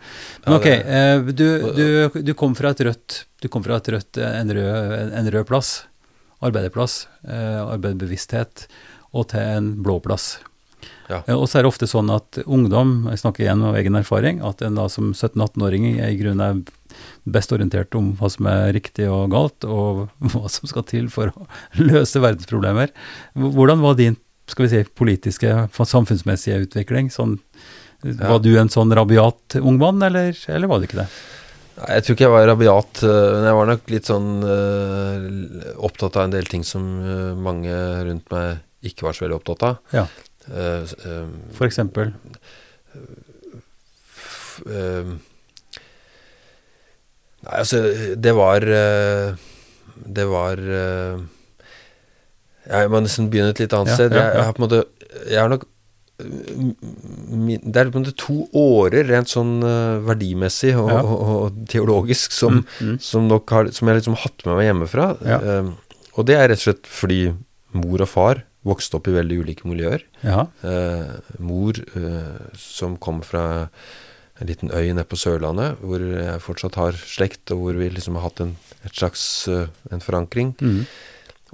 [0.44, 1.46] Men ok, eh, du,
[1.78, 5.30] du, du kom fra et rødt, du kom fra et rødt, eh, en rød, en,
[5.30, 5.84] rød plass,
[6.42, 8.66] arbeiderplass, arbeiderbevissthet,
[9.14, 10.38] og til en blå plass.
[11.08, 11.20] Ja.
[11.36, 14.62] Og så er det ofte sånn at ungdom, jeg snakker igjen av egen erfaring, at
[14.64, 19.30] en da som 17-18-åring i grunnen er best orientert om hva som er riktig og
[19.34, 21.46] galt, og hva som skal til for å
[21.80, 22.92] løse verdensproblemer.
[23.36, 24.16] Hvordan var din
[24.50, 27.10] skal vi si, politiske, samfunnsmessige utvikling?
[27.14, 27.38] Sånn,
[28.04, 28.34] Ja.
[28.34, 31.06] Var du en sånn rabiat ung mann, eller, eller var du ikke det?
[31.88, 36.18] Jeg tror ikke jeg var rabiat, øh, men jeg var nok litt sånn uh, opptatt
[36.20, 37.72] av en del ting som øh, mange
[38.04, 39.80] rundt meg ikke var så veldig opptatt av.
[39.96, 40.04] Ja.
[40.44, 41.24] Uh, eh,
[41.56, 42.12] For eksempel.
[44.68, 45.14] eh,
[47.44, 47.80] Nei, altså,
[48.16, 49.34] det var eh,
[49.94, 51.24] Det var eh,
[52.70, 54.12] Jeg må nesten begynne et litt annet Ja, sted.
[54.16, 54.82] Jeg, jeg har på en måte
[55.30, 55.66] Jeg har nok
[56.18, 61.00] Det er på en måte to årer rent sånn eh, verdimessig og, Ja.
[61.02, 62.98] og, og teologisk som, Mm, mm.
[63.02, 65.06] som, nok har, som jeg liksom har hatt med meg hjemmefra.
[65.26, 65.38] Ja.
[65.42, 65.72] Uh,
[66.14, 67.20] og det er rett og slett fordi
[67.74, 70.04] mor og far vokste opp i veldig ulike miljøer.
[70.22, 70.46] Ja.
[70.62, 73.66] Uh, mor uh, som kom fra
[74.40, 78.16] en liten øy nede på Sørlandet, hvor jeg fortsatt har slekt, og hvor vi liksom
[78.18, 78.54] har hatt en,
[78.86, 80.54] et slags en forankring.
[80.62, 80.80] Mm.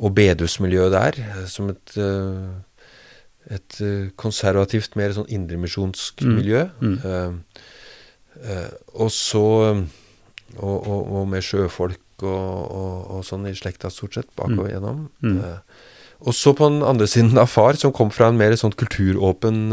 [0.01, 6.37] Og bedehusmiljøet der, eh, som et, eh, et eh, konservativt, mer sånn indremisjonsk Mm.
[6.37, 6.69] miljø.
[6.81, 7.45] Mm.
[8.95, 9.85] Og så
[10.57, 12.71] og, og, og med sjøfolk og,
[13.11, 15.09] og, sånn i slekta, stort sett, bakover gjennom.
[15.21, 15.41] Mm.
[16.21, 19.73] Og så på den andre siden av far, som kom fra en mer sånn kulturåpen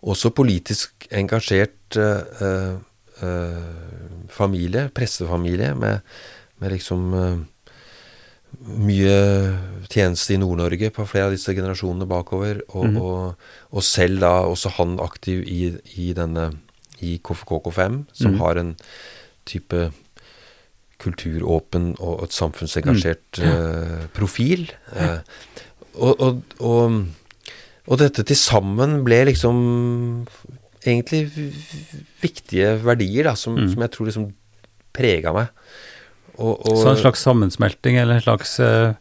[0.00, 2.76] Også politisk engasjert eh,
[3.20, 6.00] eh, familie, pressefamilie, med,
[6.58, 7.40] med liksom eh,
[8.60, 9.16] mye
[9.90, 12.98] tjeneste i Nord-Norge på flere av disse generasjonene bakover, og, mm.
[13.00, 15.62] og, og selv da også han aktiv i,
[16.02, 16.50] i denne
[17.00, 18.40] i KFKK5, som mm.
[18.42, 18.74] har en
[19.48, 19.88] type
[21.00, 23.40] kulturåpen og et samfunnsengasjert
[24.12, 24.66] profil.
[24.92, 25.22] Uh,
[25.96, 26.98] og, og, og,
[27.88, 29.62] og dette til sammen ble liksom
[30.84, 31.22] egentlig
[32.22, 33.72] viktige verdier da, som, Mm.
[33.72, 34.28] som jeg tror liksom
[34.96, 35.48] prega meg.
[36.38, 38.92] Og, og, Så en slags sammensmelting, eller en slags eh,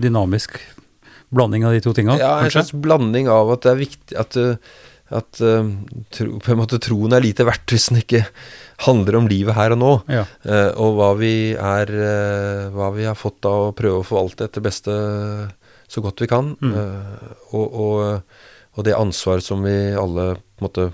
[0.00, 0.58] dynamisk
[1.34, 4.36] blanding av de to tinga, Ja, en slags blanding av at det er viktig at,
[4.38, 4.54] uh,
[5.10, 5.66] at uh,
[6.14, 8.22] tro, på en måte troen er lite verdt hvis den ikke
[8.86, 9.92] handler om livet her og nå.
[10.12, 10.24] Ja.
[10.44, 14.48] Eh, og hva vi er uh, Hva vi har fått av å prøve å forvalte
[14.48, 14.96] etter beste
[15.86, 16.52] så godt vi kan.
[16.60, 16.74] Mm.
[16.74, 18.22] Eh, og, og,
[18.76, 20.88] og det ansvar som vi alle på en måte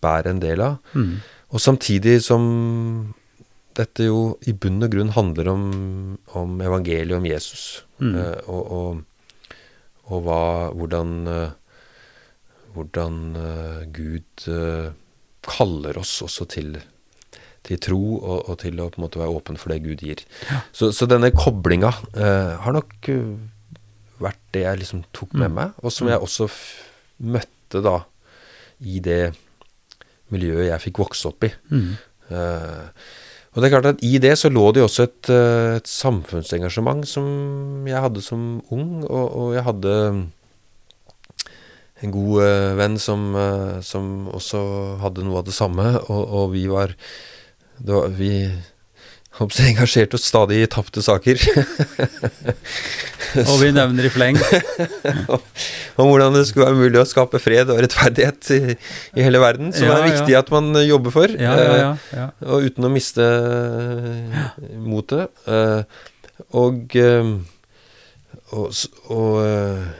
[0.00, 0.78] bærer en del av.
[0.96, 1.20] Mm.
[1.50, 2.42] Og samtidig som
[3.80, 5.64] dette jo i bunn og grunn handler om,
[6.38, 7.64] om evangeliet om Jesus.
[8.00, 8.14] Mm.
[8.14, 9.56] Uh, og, og,
[10.10, 10.40] og hva,
[10.76, 11.84] hvordan, uh,
[12.76, 14.48] hvordan uh, Gud
[15.50, 16.74] kaller oss også til,
[17.66, 20.20] til tro, og, og til å på en måte være åpen for det Gud gir.
[20.76, 23.08] Så, så denne koblinga har nok
[24.20, 25.56] vært det jeg liksom tok med Mm.
[25.56, 26.48] meg, og som jeg også
[27.24, 27.96] møtte da
[28.84, 29.32] i det
[30.32, 31.50] miljøet jeg fikk vokse opp i.
[31.72, 31.94] Mm.
[32.30, 32.84] Eh,
[33.50, 35.88] og det er klart at i det så lå det jo også et, eh, et
[35.90, 39.94] samfunnsengasjement som jeg hadde som ung, og, og jeg hadde
[42.00, 44.60] en god eh, venn som, eh, som også
[45.02, 46.94] hadde noe av det samme, og, og vi var,
[47.84, 48.32] var Vi
[49.40, 51.40] håper jeg, engasjert og stadig i tapte saker.
[53.44, 54.38] Og vi nevner i fleng.
[56.00, 58.60] Om hvordan det skulle være mulig å skape fred og rettferdighet i,
[59.18, 60.10] i hele verden, som Ja, er ja.
[60.14, 61.32] viktig at man eh, jobber for.
[61.34, 61.90] Ja, ja, ja.
[62.16, 62.26] ja.
[62.48, 64.42] Og uten å miste eh,
[64.84, 65.30] motet.
[65.46, 65.82] Eh,
[66.56, 67.34] og eh,
[68.50, 68.72] og,
[69.12, 69.90] og eh,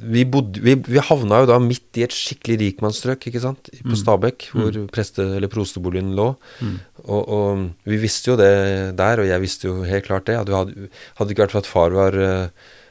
[0.00, 3.90] vi, bodde, vi, vi havna jo da midt i et skikkelig rikmannsstrøk, ikke sant, på
[3.90, 3.96] Mm.
[4.00, 6.28] Stabekk, hvor preste, eller prosteboligen lå.
[6.60, 6.76] Mm.
[7.04, 7.48] Og, og
[7.88, 8.52] vi visste jo det
[8.98, 10.36] der, og jeg visste jo helt klart det.
[10.40, 10.72] At hadde,
[11.18, 12.48] hadde ikke vært for at far var, eh,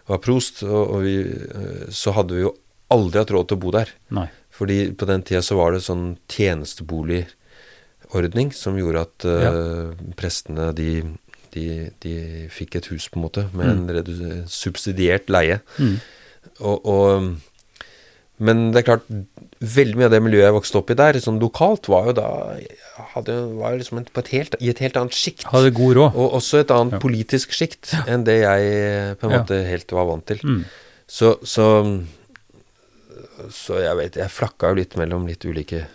[0.10, 2.52] var prost, og, og vi, eh, så hadde vi jo
[2.94, 3.90] aldri hatt råd til å bo der.
[4.16, 4.28] Nei.
[4.60, 9.88] Fordi på den tida så var det sånn tjenesteboligordning som gjorde at eh,
[10.20, 10.92] prestene de,
[11.56, 11.66] de,
[12.04, 12.14] de
[12.52, 13.84] fikk et hus, på en måte, med en
[14.52, 15.58] subsidiert leie.
[15.80, 15.98] Mm.
[16.62, 17.38] Og, og
[18.40, 19.08] Men det er klart,
[19.60, 22.28] veldig mye av det miljøet jeg vokste opp i der, sånn lokalt, var jo da
[23.14, 25.44] hadde, var liksom et, på et helt, i et helt annet sjikt.
[25.52, 26.16] Hadde god råd.
[26.16, 27.00] Og også et annet Ja.
[27.04, 29.42] politisk sjikt enn det jeg på en Ja.
[29.42, 30.40] måte helt var vant til.
[30.44, 30.64] Mm.
[31.08, 31.68] Så, så
[33.50, 35.86] Så jeg vet Jeg flakka jo litt mellom litt ulike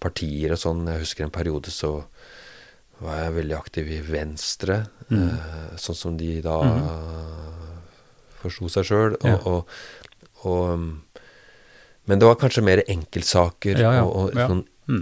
[0.00, 0.86] partier og sånn.
[0.86, 2.04] Jeg husker en periode så
[3.00, 5.28] var jeg veldig aktiv i Venstre, Mm.
[5.28, 7.76] eh, sånn som de da Mhm.
[8.42, 9.16] forsto seg sjøl.
[9.24, 9.36] Ja.
[9.46, 9.66] Og,
[10.46, 10.86] og, um,
[12.06, 14.02] Men det var kanskje mer enkeltsaker Ja, ja.
[14.06, 14.48] og, og Ja.
[14.48, 15.00] sånn Mm.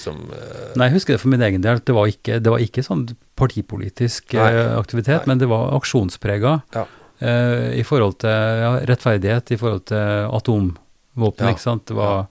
[0.00, 1.78] som uh, Nei, jeg husker det for min egen del.
[1.84, 3.02] Det var ikke, det var ikke sånn
[3.36, 4.46] partipolitisk Nei.
[4.56, 5.34] eh, aktivitet, Nei.
[5.34, 6.86] men det var aksjonsprega Ja.
[7.20, 11.84] eh, i forhold til rettferdighet, i forhold til atomvåpen, ikke sant.
[11.86, 12.26] Det var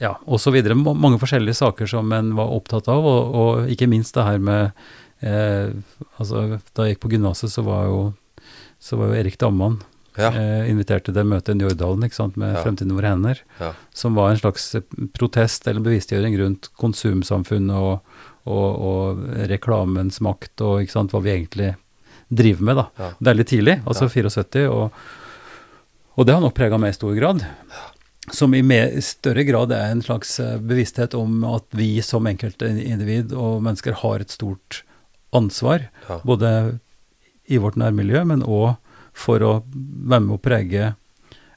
[0.00, 0.74] ja, og så videre.
[0.74, 4.72] Mange forskjellige saker som en var opptatt av, og, og ikke minst det her med
[5.22, 5.70] eh,
[6.18, 8.00] Altså, da jeg gikk på gymnaset, så var jo
[8.80, 9.78] så var jo Erik Damman
[10.16, 10.28] Ja.
[10.30, 12.62] eh, inviterte til det møtet i Njordalen ikke sant, med Ja.
[12.62, 13.72] Fremtiden våre hender ja.
[13.92, 14.68] som var en slags
[15.16, 18.00] protest eller bevisstgjøring rundt konsumsamfunnet og,
[18.46, 21.72] og, og reklamens makt og ikke sant, hva vi egentlig
[22.30, 22.76] driver med.
[22.76, 22.86] da.
[22.98, 23.10] Ja.
[23.18, 24.14] Det er litt tidlig, altså Ja.
[24.14, 24.92] 74, og,
[26.16, 27.42] og det har nok prega meg i stor grad.
[28.32, 33.34] Som i mer, større grad er en slags eh, bevissthet om at vi som enkeltindivid
[33.36, 34.84] og mennesker har et stort
[35.34, 35.88] ansvar,
[36.24, 36.78] både
[37.50, 38.76] i vårt nærmiljø, men òg
[39.14, 40.92] for å være med å prege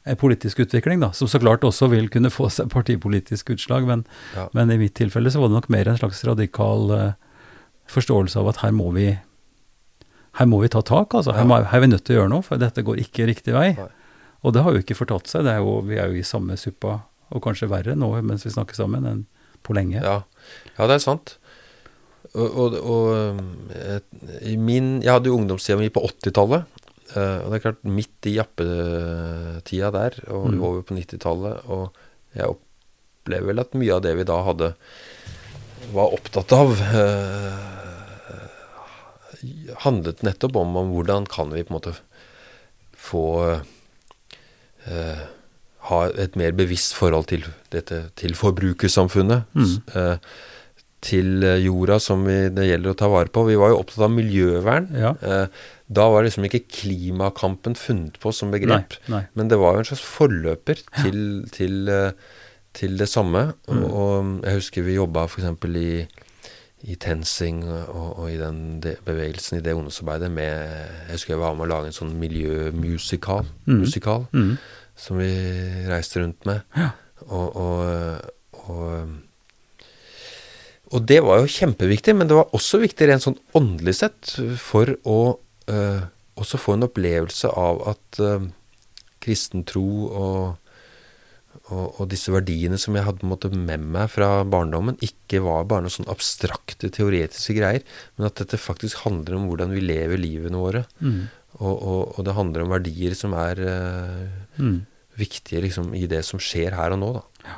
[0.07, 4.05] en politisk utvikling, da, som så klart også vil kunne få seg partipolitisk utslag, men,
[4.35, 4.47] Ja.
[4.53, 7.13] men i mitt tilfelle så var det nok mer en slags radikal uh,
[7.91, 9.09] forståelse av at her må vi
[10.37, 11.33] her må vi ta tak, altså.
[11.33, 13.55] Her, må, her er vi nødt til å gjøre noe, for dette går ikke riktig
[13.55, 13.71] vei.
[13.73, 13.87] Nei.
[14.45, 15.47] Og det har jo ikke fortatt seg.
[15.47, 16.99] Det er jo, vi er jo i samme suppa,
[17.33, 19.23] og kanskje verre nå mens vi snakker sammen, enn
[19.65, 19.97] på lenge.
[19.97, 20.19] Ja,
[20.77, 21.39] ja det er sant.
[22.35, 24.01] Og, og, og jeg,
[24.51, 26.67] i min Jeg hadde jo ungdomstida mi på 80-tallet.
[27.17, 30.61] Eh, og det er klart, midt i jappetida der, og Mm.
[30.63, 31.91] over på 90-tallet, og
[32.37, 34.69] jeg opplever vel at mye av det vi da hadde
[35.93, 37.57] var opptatt av, eh,
[39.85, 41.95] handlet nettopp om, om hvordan kan vi på en måte
[42.97, 43.23] få
[44.87, 45.25] eh,
[45.87, 49.45] ha et mer bevisst forhold til dette, til forbrukersamfunnet.
[49.55, 49.75] Mm.
[49.95, 50.17] eh,
[51.07, 53.43] til jorda som vi, det gjelder å ta vare på.
[53.47, 54.87] Vi var jo opptatt av miljøvern.
[54.97, 55.11] Ja.
[55.21, 55.47] Eh,
[55.87, 58.97] da var liksom ikke klimakampen funnet på som begrep.
[59.07, 59.23] Nei, nei.
[59.39, 61.19] Men det var jo en slags forløper til,
[61.55, 62.11] til, eh,
[62.75, 63.53] til det samme.
[63.69, 63.83] Mm.
[63.83, 65.47] Og, og jeg husker vi jobba f.eks.
[65.79, 65.91] i
[66.87, 70.45] i TenSing og, og i den de, bevegelsen i det ungdomsarbeidet med
[71.07, 73.79] Jeg husker jeg var med å lage en sånn miljømusikal Mm.
[73.81, 74.51] musikal, Mm.
[74.95, 75.31] som vi
[75.89, 76.61] reiste rundt med.
[76.77, 76.91] Ja.
[77.33, 78.21] Og, og,
[78.69, 79.09] og,
[80.93, 84.93] og det var jo kjempeviktig, men det var også viktig rent sånn åndelig sett for
[85.03, 85.17] å
[85.71, 86.05] eh,
[86.37, 88.47] også få en opplevelse av at eh,
[89.23, 90.41] kristen tro og,
[91.67, 95.83] og, og disse verdiene som jeg hadde måte med meg fra barndommen, ikke var bare
[95.87, 97.83] noen sånn abstrakte, teoretiske greier,
[98.15, 100.85] men at dette faktisk handler om hvordan vi lever livene våre.
[101.01, 101.25] Mm.
[101.57, 104.85] Og, og, og det handler om verdier som er eh, Mm.
[105.17, 107.55] viktige liksom, i det som skjer her og nå, da.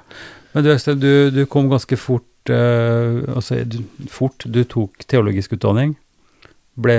[0.54, 3.78] Men du, Øystein, du, du kom ganske fort eh, Altså du,
[4.12, 4.44] fort.
[4.48, 5.94] Du tok teologisk utdanning,
[6.80, 6.98] ble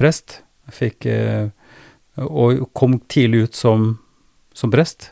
[0.00, 0.40] prest,
[0.72, 1.50] fikk eh,
[2.24, 3.88] Og kom tidlig ut som,
[4.54, 5.10] som prest?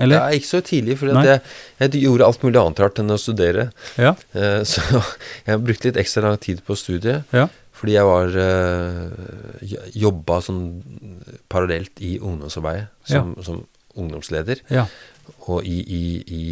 [0.00, 0.16] Eller?
[0.16, 1.40] Ja, ikke så tidlig, for jeg,
[1.82, 3.66] jeg gjorde alt mulig annet rart enn å studere.
[4.00, 4.14] Ja.
[4.32, 5.02] Eh, så
[5.44, 7.28] jeg brukte litt ekstra lang tid på studiet.
[7.36, 7.48] Ja.
[7.76, 10.64] Fordi jeg var eh, jobba sånn
[11.50, 13.64] parallelt i ungdomsarbeidet som, som
[13.98, 14.64] ungdomsleder.
[14.72, 14.86] ja.
[15.46, 16.44] Og i, i, i,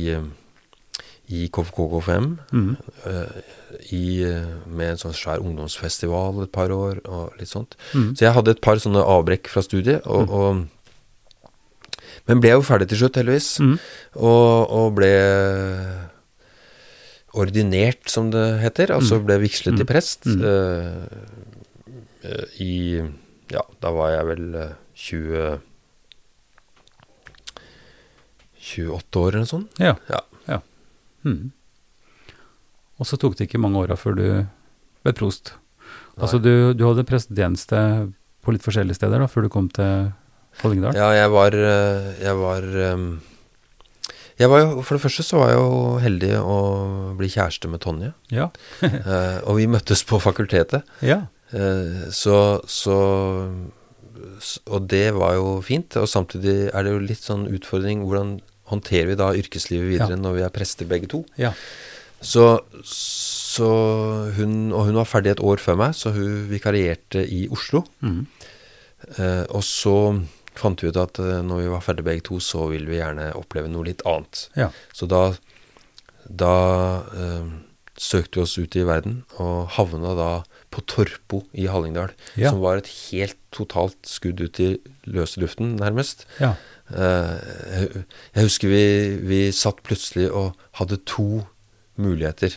[1.31, 2.77] i KFKK5 Mm.
[3.07, 3.41] eh,
[3.95, 7.77] i, eh, med en sånn svær ungdomsfestival et par år og litt sånt.
[7.95, 8.13] Mm.
[8.19, 10.03] Så jeg hadde et par sånne avbrekk fra studiet.
[10.11, 10.67] Og, og,
[12.27, 13.51] men ble jo ferdig til slutt, heldigvis.
[13.63, 13.77] Mm.
[14.17, 15.13] Og, og ble
[17.39, 18.91] ordinert, som det heter.
[18.97, 19.27] Altså Mm.
[19.27, 19.93] ble vigslet til Mm.
[19.93, 20.25] prest.
[20.27, 20.43] Mm.
[22.25, 23.03] eh, I
[23.51, 25.61] Ja, da var jeg vel eh, 20
[28.61, 29.81] 28 år eller noe sånt.
[29.81, 29.95] Ja.
[30.11, 30.21] Ja.
[31.25, 31.31] Ja.
[31.31, 31.51] Mm.
[33.01, 34.25] Og så tok det ikke mange åra før du
[35.05, 35.55] ble prost.
[36.21, 37.79] Altså du, du hadde prestedienste
[38.45, 40.11] på litt forskjellige steder da, før du kom til
[40.61, 40.97] Hallingdal?
[40.99, 43.05] Ja, jeg var eh, Jeg var eh,
[44.41, 46.57] jeg var jo, For det første så var jeg jo heldig å
[47.19, 48.15] bli kjæreste med Tonje.
[48.33, 48.49] Ja.
[49.01, 50.89] Eh, og vi møttes på fakultetet.
[51.05, 51.27] ja.
[51.51, 52.97] Eh, så, så
[54.71, 55.97] Og det var jo fint.
[56.01, 58.39] Og samtidig er det jo litt sånn utfordring hvordan
[58.71, 60.21] håndterer vi da yrkeslivet videre Ja.
[60.23, 61.25] når vi er prester begge to.
[61.41, 61.53] Ja.
[62.21, 63.69] Så, så
[64.37, 67.85] hun Og hun var ferdig et år før meg, så hun vikarierte i Oslo.
[68.05, 68.27] Mm.
[69.17, 69.95] Eh, og så
[70.61, 73.31] fant vi ut at eh, når vi var ferdig begge to, så ville vi gjerne
[73.39, 74.49] oppleve noe litt annet.
[74.59, 74.69] Ja.
[74.93, 75.23] Så da,
[76.29, 76.55] da
[77.17, 77.49] eh,
[78.01, 80.31] søkte vi oss ut i verden, og havna da
[80.71, 82.13] på Torpo i Hallingdal.
[82.39, 82.53] Ja.
[82.53, 84.75] Som var et helt totalt skudd ut i
[85.09, 86.27] løse luften, nærmest.
[86.39, 86.55] Ja.
[86.91, 87.85] Eh,
[88.35, 88.83] jeg, husker vi,
[89.31, 91.45] vi satt plutselig og hadde to
[92.01, 92.57] muligheter.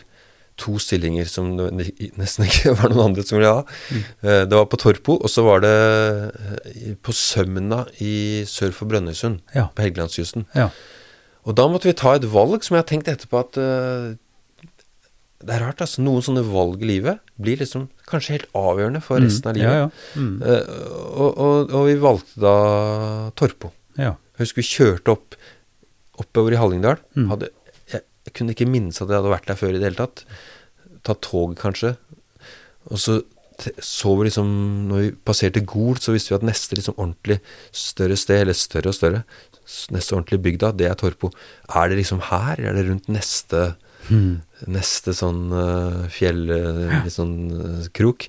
[0.62, 1.70] To stillinger som det
[2.18, 3.64] nesten ikke var noen andre som ville ha.
[3.90, 4.02] Mm.
[4.50, 9.40] det var på Torpo, og så var det eh, på Sømna i sør for Brønnøysund.
[9.54, 9.66] Ja.
[9.74, 10.46] På Helgelandskysten.
[10.54, 10.68] Ja.
[11.44, 14.14] Og da måtte vi ta et valg som jeg har tenkt etterpå at uh,
[15.44, 16.00] Det er rart, altså.
[16.00, 19.60] Noen sånne valg i livet blir liksom kanskje helt avgjørende for resten av Mm.
[19.60, 19.74] livet.
[19.74, 19.90] Ja, ja.
[20.16, 20.38] Mm.
[20.40, 22.54] uh, og, og, og vi valgte da
[23.36, 23.74] Torpo.
[24.00, 24.14] ja.
[24.34, 25.36] Jeg husker vi kjørte opp
[26.22, 26.98] oppover i Hallingdal.
[27.18, 27.28] Mm.
[27.32, 27.48] Hadde,
[27.90, 30.24] jeg, jeg kunne ikke minnes at jeg hadde vært der før i det hele tatt.
[31.06, 31.96] Tatt tog, kanskje.
[32.90, 33.20] Og så
[33.78, 34.48] så vi liksom
[34.90, 37.36] Når vi passerte Gol, så visste vi at neste liksom ordentlig
[37.70, 39.20] større sted, eller større og større,
[39.94, 41.30] neste ordentlige bygda, det er Torpo.
[41.70, 42.58] Er det liksom her?
[42.58, 43.76] Er det rundt neste
[44.10, 44.42] Mm.
[44.68, 46.98] neste sånn uh, fjell, Ja.
[47.06, 48.26] litt sånn uh, krok.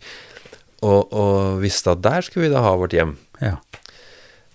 [0.85, 3.17] Og, og visste at der skulle vi da ha vårt hjem.
[3.41, 3.57] ja.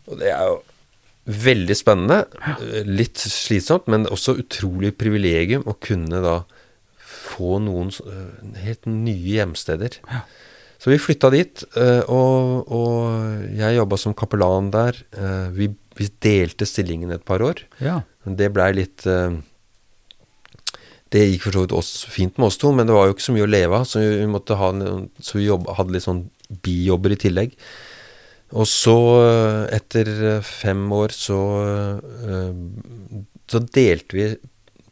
[0.08, 0.62] Og det er jo
[1.30, 2.24] veldig spennende.
[2.88, 6.36] Litt slitsomt, men også utrolig privilegium å kunne da
[7.00, 10.00] få noen eh, helt nye hjemsteder.
[10.10, 10.22] Ja.
[10.80, 14.96] Så vi flytta dit, eh, og, og jeg jobba som kapellan der.
[15.12, 15.68] Eh, Vi,
[16.00, 17.64] vi delte stillingen et par år.
[17.80, 18.00] ja.
[18.24, 19.00] Det blei litt
[21.10, 23.24] Det gikk for så vidt oss fint med oss to, men det var jo ikke
[23.24, 24.68] så mye å leve av, så vi måtte ha
[25.24, 26.20] Så vi jobb, hadde litt sånn
[26.62, 27.56] bijobber i tillegg.
[28.52, 31.38] Og så, eh, etter eh, fem år, så
[32.26, 32.54] eh,
[33.50, 34.24] Så delte vi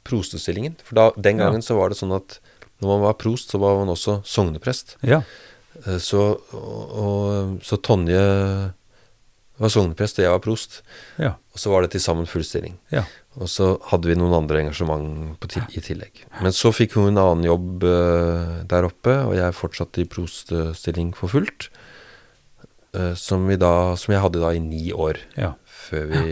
[0.05, 0.77] prostestillingen.
[0.83, 1.47] For da, den Ja.
[1.47, 2.40] gangen så var det sånn at
[2.81, 4.97] når man var prost, så var man også sogneprest.
[5.03, 5.23] ja.
[6.03, 8.18] Så, og, så Tonje
[9.59, 10.83] var sogneprest, og jeg var prost.
[11.18, 11.35] ja.
[11.55, 12.79] Og så var det til sammen full stilling.
[12.90, 13.05] ja.
[13.38, 16.25] Og så hadde vi noen andre engasjement på til, i tillegg.
[16.42, 21.12] Men så fikk hun en annen jobb uh, der oppe, og jeg fortsatte i proststilling
[21.14, 21.68] for fullt.
[22.94, 25.55] Eh, som, vi da, som jeg hadde da i ni år, ja.
[25.66, 26.24] før vi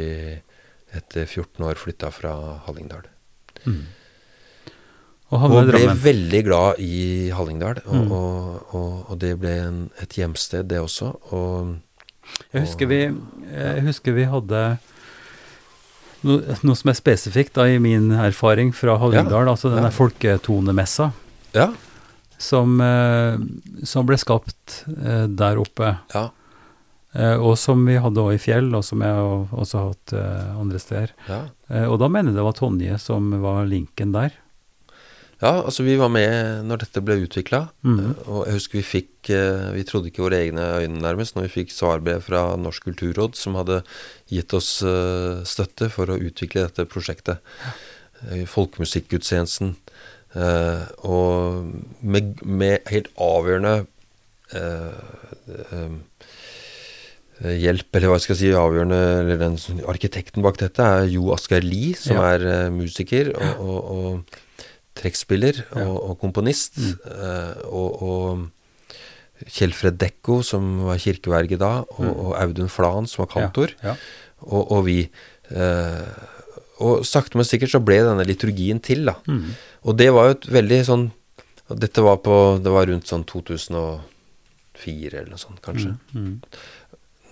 [0.97, 2.33] etter 14 år flytta fra
[2.67, 3.07] Hallingdal.
[3.67, 3.85] Mm.
[5.35, 8.13] Og Og ble veldig glad i Hallingdal, og, Mm.
[8.13, 11.17] og, og, det ble en, et hjemsted, det også.
[11.33, 11.77] Og
[12.53, 13.01] Jeg husker vi,
[13.53, 14.79] jeg husker vi hadde
[16.23, 19.95] no, noe som er spesifikt da, i min erfaring fra Hallingdal, altså denne ja.
[19.95, 21.11] folketonemessa
[21.55, 21.71] ja,
[22.39, 23.39] som, eh,
[23.87, 26.29] som ble skapt eh, der oppe, ja,
[27.41, 30.79] og som vi hadde også i Fjell, og som jeg også har hatt eh, andre
[30.83, 31.15] steder.
[31.31, 31.45] ja.
[31.69, 34.35] Eh, og da mener jeg det var Tonje som var linken der.
[35.43, 37.67] Ja, altså vi var med når dette ble utvikla.
[37.85, 38.13] Mhm.
[38.27, 41.55] Og jeg husker vi fikk eh, Vi trodde ikke våre egne øyne nærmest når vi
[41.59, 43.83] fikk svarbrev fra Norsk kulturråd, som hadde
[44.33, 47.43] gitt oss eh, støtte for å utvikle dette prosjektet.
[48.31, 49.75] Eh, Folkemusikkgudstjenesten.
[50.37, 51.69] eh, og
[52.01, 53.87] med, med helt avgjørende
[54.53, 55.01] eh,
[55.73, 55.91] eh,
[57.43, 61.61] hjelp, eller hva skal jeg si, avgjørende Eller den arkitekten bak dette er Jo Asgeir
[61.63, 62.31] Lie, som Ja.
[62.35, 64.39] er eh, musiker og, og, og
[64.97, 65.85] trekkspiller Ja.
[65.85, 66.79] og, og komponist.
[66.79, 66.95] Mm.
[67.13, 68.47] eh, og, og
[69.53, 72.15] Kjellfred Dekko, som var kirkeverge da, og, Mm.
[72.25, 73.93] og Audun Flan, som var kantor, Ja.
[74.41, 75.11] og, og vi.
[75.53, 76.09] Eh,
[76.81, 79.15] og sakte, men sikkert så ble denne liturgien til, da.
[79.29, 79.53] Mm.
[79.85, 81.07] Og det var jo et veldig sånn
[81.69, 85.97] Dette var på Det var rundt sånn 2004 eller noe sånt, kanskje.
[86.15, 86.37] Mm.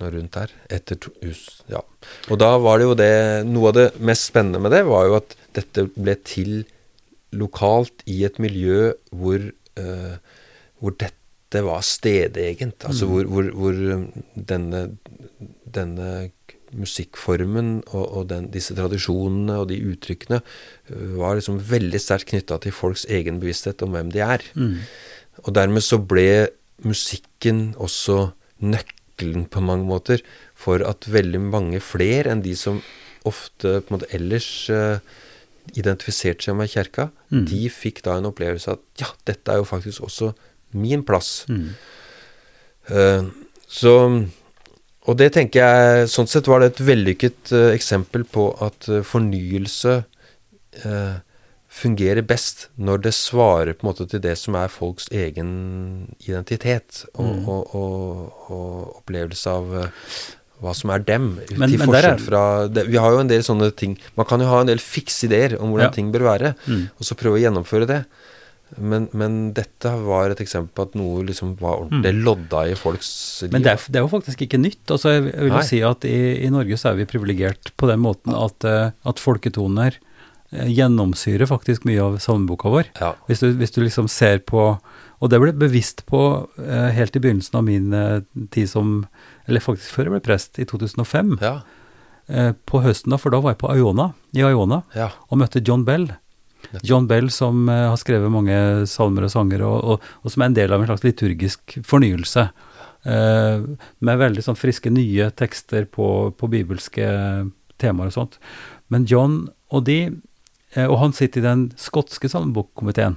[0.04, 0.52] Noe rundt der.
[0.72, 1.80] Etter to, hus, ja.
[2.28, 3.14] Og da var det jo det
[3.48, 6.64] Noe av det mest spennende med det var jo at dette ble til
[7.34, 9.42] lokalt i et miljø hvor,
[9.80, 10.16] uh,
[10.78, 12.84] hvor dette var stedegent.
[12.86, 13.10] Altså Mm.
[13.10, 14.82] hvor, hvor, hvor um, denne,
[15.74, 16.30] denne
[16.74, 22.58] musikkformen og, og den, disse tradisjonene og de uttrykkene eh, var liksom veldig sterkt knytta
[22.58, 24.42] til folks egen bevissthet om hvem de er.
[24.58, 24.80] Mm.
[25.44, 26.48] Og dermed så ble
[26.82, 28.32] musikken også
[28.64, 30.22] nøkkelen på mange måter
[30.54, 32.80] for at veldig mange flere enn de som
[33.24, 34.98] ofte på en måte ellers uh,
[35.74, 37.46] identifiserte seg med kjerka, Mm.
[37.48, 40.32] de fikk da en opplevelse at ja, dette er jo faktisk også
[40.72, 41.44] min plass.
[41.48, 41.70] Mm.
[42.90, 43.30] Uh,
[43.68, 43.94] så
[45.04, 50.04] Og det tenker jeg Sånn sett var det et vellykket uh, eksempel på at fornyelse
[50.84, 51.16] eh,
[51.74, 55.50] fungerer best når det svarer på en måte til det som er folks egen
[56.22, 57.48] identitet, og, Mm.
[57.48, 59.88] og, og, og opplevelse av eh,
[60.62, 63.42] hva som er dem, Men- til er- forskjell fra det, Vi har jo en del
[63.42, 65.90] sånne ting Man kan jo ha en del fikse ideer om hvordan Ja.
[65.90, 66.90] ting bør være, Mm.
[66.98, 68.04] og så prøve å gjennomføre det.
[68.78, 73.42] Men, men dette var et eksempel på at noe liksom var ordentlig lodda i folks
[73.42, 73.50] liv.
[73.50, 73.52] Mm.
[73.52, 74.86] Men det er, det er jo faktisk ikke nytt.
[74.90, 78.00] Altså, jeg vil jo si at i, i Norge så er vi privilegert på den
[78.00, 79.94] måten at, eh, at folketoner
[80.54, 82.90] gjennomsyrer faktisk mye av salmeboka vår.
[83.00, 83.14] Ja.
[83.28, 84.74] Hvis du, hvis du liksom ser på
[85.22, 86.20] Og det ble jeg bevisst på
[86.60, 88.20] eh, helt i begynnelsen av min eh,
[88.52, 89.06] tid som
[89.46, 91.38] Eller faktisk før jeg ble prest, i 2005.
[91.40, 91.54] Ja.
[92.26, 95.10] Eh, på høsten da, for da var jeg på Iona, i Iona ja.
[95.28, 96.08] og møtte John Bell.
[96.82, 98.56] John Bell som eh, har skrevet mange
[98.90, 102.48] salmer og sanger, og, og, og som er en del av en slags liturgisk fornyelse.
[103.04, 103.66] eh,
[103.98, 106.06] med veldig sånn friske, nye tekster på,
[106.38, 107.08] på bibelske
[107.80, 108.38] temaer og sånt.
[108.92, 109.44] Men John
[109.74, 110.14] og de, eh,
[110.90, 113.16] og han sitter i den skotske salmebokkomiteen,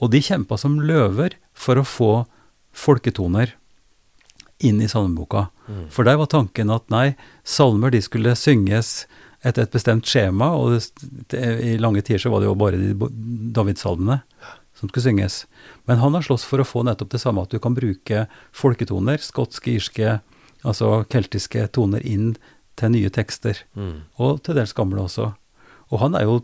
[0.00, 2.12] og de kjempa som løver for å få
[2.74, 3.52] folketoner
[4.64, 5.48] inn i salmeboka.
[5.68, 5.84] Mm.
[5.92, 9.04] For der var tanken at nei, salmer de skulle synges
[9.44, 10.78] etter et bestemt skjema, og
[11.32, 12.94] det, i lange tider så var det jo bare de
[13.54, 14.22] Davidsalmene
[14.74, 15.42] som skulle synges.
[15.86, 18.24] Men han har slåss for å få nettopp det samme, at du kan bruke
[18.56, 20.16] folketoner, skotske, irske,
[20.64, 22.34] altså keltiske toner inn
[22.74, 24.00] til nye tekster, Mm.
[24.18, 25.34] og til dels gamle også.
[25.94, 26.40] Og han jo,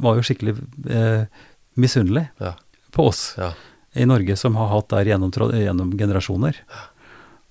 [0.00, 0.56] var jo skikkelig
[0.88, 1.28] eh,
[1.76, 2.54] misunnelig Ja.
[2.92, 3.52] på oss ja.
[3.92, 6.62] i Norge som har hatt der gjennom, gjennom generasjoner.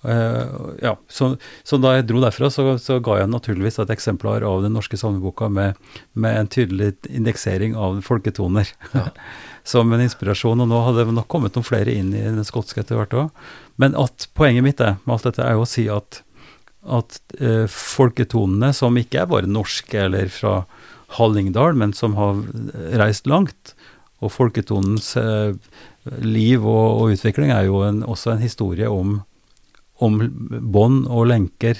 [0.01, 4.41] Uh, ja, så, så da jeg dro derfra, så, så ga jeg naturligvis et eksemplar
[4.47, 5.77] av den norske salmeboka med,
[6.17, 8.71] med en tydelig indeksering av folketoner.
[8.97, 9.09] Ja.
[9.71, 12.81] Som en inspirasjon, og nå hadde det nok kommet noen flere inn i den skotske
[12.81, 13.43] etter hvert òg.
[13.77, 16.23] Men at poenget mitt er, med alt dette er jo å si at,
[16.81, 20.63] at uh, folketonene, som ikke er bare norske eller fra
[21.17, 22.39] Hallingdal, men som har
[23.01, 23.73] reist langt,
[24.21, 25.55] og folketonens eh,
[26.21, 29.19] liv og, og utvikling er jo en, også en historie om,
[30.01, 30.19] om
[30.73, 31.79] bånd og lenker,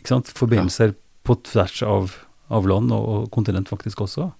[0.00, 0.32] ikke sant?
[0.34, 0.96] forbindelser
[1.26, 2.14] på tvers av,
[2.50, 4.30] av land og, og kontinent faktisk også.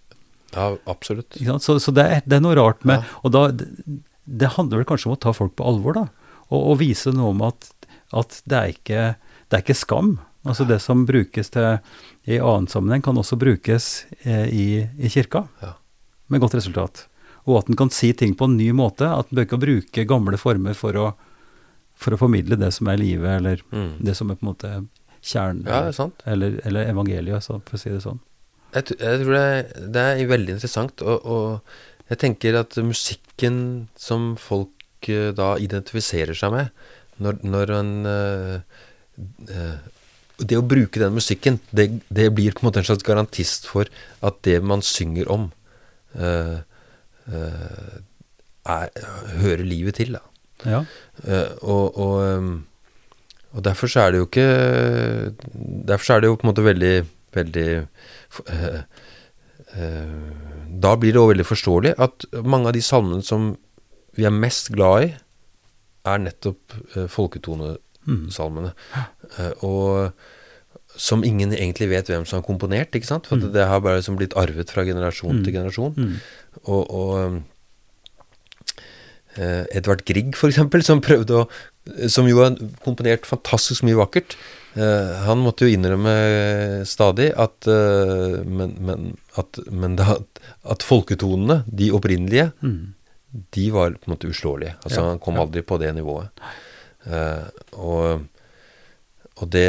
[0.54, 1.38] ja, absolutt.
[1.62, 3.18] Så, så det, er, det er noe rart med Ja.
[3.22, 3.68] Og da, det,
[4.30, 6.06] det handler vel kanskje om å ta folk på alvor, da.
[6.50, 7.70] Og, og vise noe om at,
[8.16, 9.04] at det, er ikke,
[9.46, 10.16] det er ikke skam.
[10.48, 11.78] Altså det som brukes til
[12.30, 14.66] i annen sammenheng, kan også brukes eh, i,
[14.98, 15.44] i kirka.
[15.60, 15.74] Ja.
[16.32, 17.06] Med godt resultat.
[17.44, 19.08] Og at en kan si ting på en ny måte.
[19.08, 21.10] At en bør ikke bruke gamle former for å,
[21.98, 23.92] for å formidle det som er livet, eller Mm.
[24.00, 24.72] det som er på en måte
[25.20, 28.20] kjernen, Ja, er eller, eller evangeliet, så, for å si det sånn.
[28.72, 34.36] Jeg, jeg tror det, det er veldig interessant, og, og jeg tenker at musikken som
[34.40, 36.70] folk eh, da identifiserer seg med,
[37.20, 38.54] når, når en øh,
[39.50, 39.76] eh,
[40.40, 43.90] Det å bruke den musikken, det, det blir på en måte en slags garantist for
[44.24, 45.50] at det man synger om,
[46.16, 46.58] uh,
[47.28, 47.94] uh,
[48.64, 48.90] er,
[49.42, 50.16] hører livet til.
[50.16, 50.24] Da.
[50.64, 50.82] Ja.
[51.24, 52.52] Uh, og, og, um,
[53.52, 54.50] og derfor så er det jo ikke
[55.88, 56.92] Derfor så er det jo på en måte veldig
[57.34, 57.64] Veldig
[60.84, 63.52] Da blir det òg veldig forståelig at mange av de salmene som
[64.18, 65.10] vi er mest glad i,
[66.08, 67.06] er nettopp eh,
[68.04, 68.74] folketonesalmene.
[69.38, 70.12] Eh, og
[70.96, 73.26] som ingen egentlig vet hvem som har komponert, ikke sant?
[73.30, 73.52] For mm.
[73.54, 75.94] det har bare liksom blitt arvet fra generasjon til generasjon.
[75.96, 76.16] Mm.
[76.64, 77.42] Og, og
[79.38, 81.48] uh, Edvard Grieg, for eksempel, som prøvde å
[82.12, 84.36] Som jo har komponert fantastisk mye vakkert.
[84.76, 86.12] Uh, han måtte jo innrømme
[86.86, 90.18] stadig at uh, Men, men, at, men da,
[90.62, 92.94] at folketonene, de opprinnelige, Mm.
[93.54, 94.74] de var på en måte uslåelige.
[94.82, 96.28] Altså Ja, Han kom aldri på det nivået.
[97.08, 97.46] Eh,
[97.80, 98.26] og,
[99.40, 99.68] og det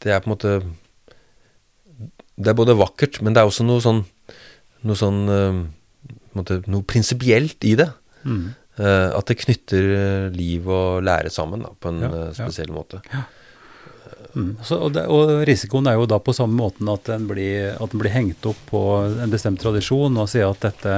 [0.00, 0.52] Det er på en måte
[2.36, 4.04] Det er både vakkert, men det er også noe sånn
[4.86, 5.60] Noe sånn eh,
[6.36, 7.88] måte, Noe prinsipielt i det.
[8.24, 8.54] Mm.
[8.76, 9.86] Eh, at det knytter
[10.36, 12.76] liv og lære sammen da, på en Ja, spesiell ja.
[12.76, 13.00] måte.
[14.36, 14.50] Mm.
[14.62, 17.92] Så, og, det, og risikoen er jo da på samme måten at den blir, at
[17.92, 20.96] den blir hengt opp på en bestemt tradisjon og sier at dette,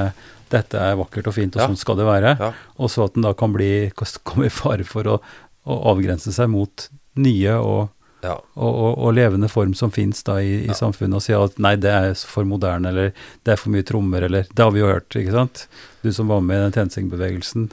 [0.50, 1.66] dette er vakkert og fint, og Ja.
[1.68, 2.36] sånn skal det være.
[2.40, 2.52] Ja.
[2.78, 3.90] Og så at den da kan bli,
[4.24, 5.20] komme i fare for å,
[5.68, 7.88] å avgrense seg mot nye og,
[8.22, 8.32] Ja.
[8.56, 11.76] og, og, og levende form som finnes da i, i samfunnet, og si at nei,
[11.78, 13.12] det er for moderne, eller
[13.46, 15.66] det er for mye trommer, eller Det har vi jo hørt, ikke sant?
[16.02, 17.68] Du som var med i den TenSing-bevegelsen,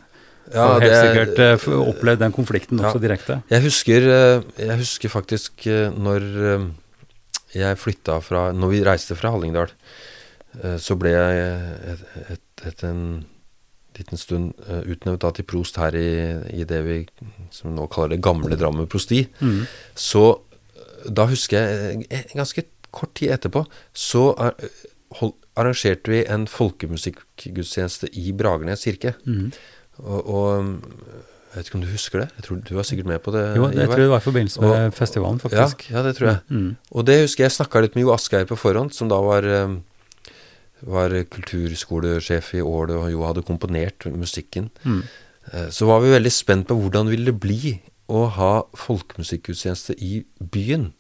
[0.54, 3.40] Ja, har helt er- sikkert uh, opplevd den konflikten også direkte.
[3.50, 6.68] Jeg husker, eh, jeg husker faktisk eh, når
[7.56, 9.72] jeg flytta fra Når vi reiste fra Hallingdal,
[10.78, 11.40] så ble jeg
[11.94, 13.26] et- et- etter en
[13.98, 16.08] liten stund eh, utnevnt da til prost her i,
[16.60, 16.98] i det vi
[17.52, 19.22] som nå kaller det gamle Drammen prosti.
[19.42, 19.62] Mm.
[19.96, 20.24] Så
[20.76, 24.70] eh, da husker jeg eh, ganske kort tid etterpå så eh,
[25.56, 29.14] arrangerte vi en folkemusikkgudstjeneste i Bragernes kirke.
[29.26, 29.52] Mm.
[30.04, 30.74] Og, og um,
[31.54, 32.28] jeg vet ikke om du husker det?
[32.36, 33.44] Jeg tror Du var sikkert med på det?
[33.56, 35.86] Jo, jeg tror det var i forbindelse med Og- festivalen, faktisk.
[35.90, 36.40] Ja, ja, det tror jeg.
[36.50, 36.76] Mm.
[36.92, 39.48] Og det husker jeg snakka litt med Jo Asgeir på forhånd, som da var,
[40.86, 45.02] var kulturskolesjef i Ål og jo hadde komponert musikken, Mm.
[45.54, 50.24] eh, så var vi veldig spent på hvordan ville det bli å ha folkemusikkgudstjeneste i
[50.40, 50.92] byen.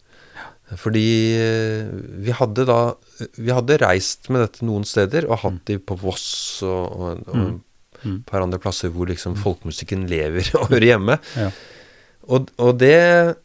[0.75, 1.05] Fordi
[1.37, 1.85] eh,
[2.25, 2.95] vi hadde da
[3.37, 7.35] Vi hadde reist med dette noen steder, og hatt de på Voss og, og, og
[7.35, 7.61] Mm.
[8.05, 8.17] Mm.
[8.19, 11.15] et par andre plasser hvor liksom folkemusikken lever og hører hjemme.
[11.37, 11.51] Ja.
[12.27, 13.35] Og, og det,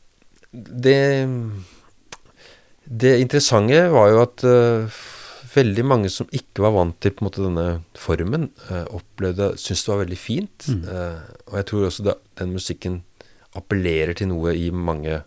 [0.53, 0.99] det
[2.91, 5.01] Det interessante var jo at eh,
[5.55, 7.67] veldig mange som ikke var vant til på en måte denne
[7.99, 10.69] formen, eh, opplevde syntes det var veldig fint.
[10.71, 10.85] Mm.
[10.85, 13.01] Eh, og jeg tror også da, den musikken
[13.59, 15.23] appellerer til noe i mange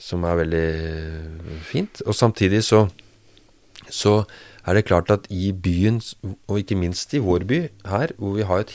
[0.00, 2.02] som er veldig fint.
[2.06, 2.86] Og samtidig så,
[3.88, 4.24] så
[4.68, 6.00] er det klart at i byen,
[6.48, 8.72] og ikke minst i vår by her, hvor vi har et,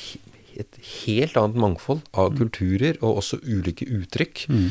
[0.57, 4.69] et helt annet mangfold av kulturer og også ulike uttrykk, Mm.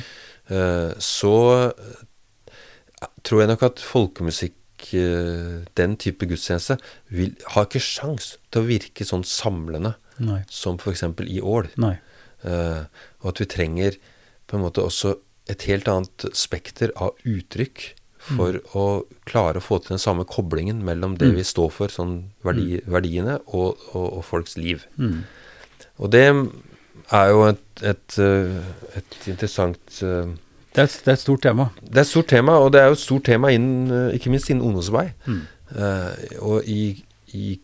[0.51, 1.35] eh, så
[1.71, 4.55] eh, tror jeg nok at folkemusikk,
[4.93, 6.77] eh, den type gudstjeneste,
[7.09, 10.43] vil, har ikke sjans til å virke sånn samlende Nei.
[10.53, 11.07] som f.eks.
[11.27, 11.71] i Ål.
[11.81, 11.97] Nei.
[12.45, 12.83] Eh,
[13.23, 13.97] og at vi trenger
[14.47, 15.17] på en måte også
[15.51, 18.85] et helt annet spekter av uttrykk for å
[19.29, 21.35] klare å få til den samme koblingen mellom det Mm.
[21.37, 24.87] vi står for, sånn verdi, verdiene, og, og, og folks liv.
[24.97, 25.25] Mm.
[26.01, 26.25] Og det
[27.13, 28.65] er jo et, et, eh,
[28.97, 30.33] et interessant eh,
[30.75, 31.69] Det, er, et- det er et stort tema.
[31.83, 34.31] Det er et stort tema, og det er jo et stort tema innen, eh, ikke
[34.33, 35.13] minst innen ungdomsarbeid.
[35.27, 35.43] Mm.
[35.75, 36.15] Uh,
[36.45, 37.05] og i,
[37.35, 37.61] i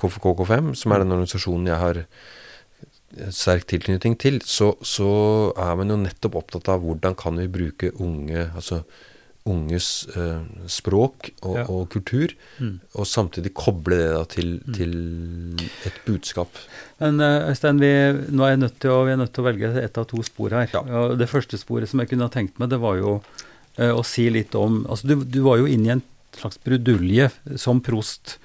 [0.00, 1.98] KFKK5, som er den organisasjonen jeg har
[3.34, 5.08] sterk tilknytning til, så, så
[5.58, 8.82] er man jo nettopp opptatt av hvordan kan vi bruke unge, altså
[9.50, 10.40] unges eh,
[10.70, 11.64] språk og, Ja.
[11.68, 12.78] og kultur, Mm.
[12.94, 14.92] og samtidig koble det da til, til
[15.86, 16.48] et budskap.
[17.00, 17.90] Men eh, Øystein, vi,
[18.30, 20.22] nå er jeg nødt til å, vi er nødt til å velge ett av to
[20.26, 20.68] spor her.
[20.72, 20.82] Ja.
[21.04, 23.16] Og det første sporet som jeg kunne ha tenkt meg, det var jo
[23.78, 26.02] eh, å si litt om altså du, du var jo inne i en
[26.36, 28.36] slags brudulje som prost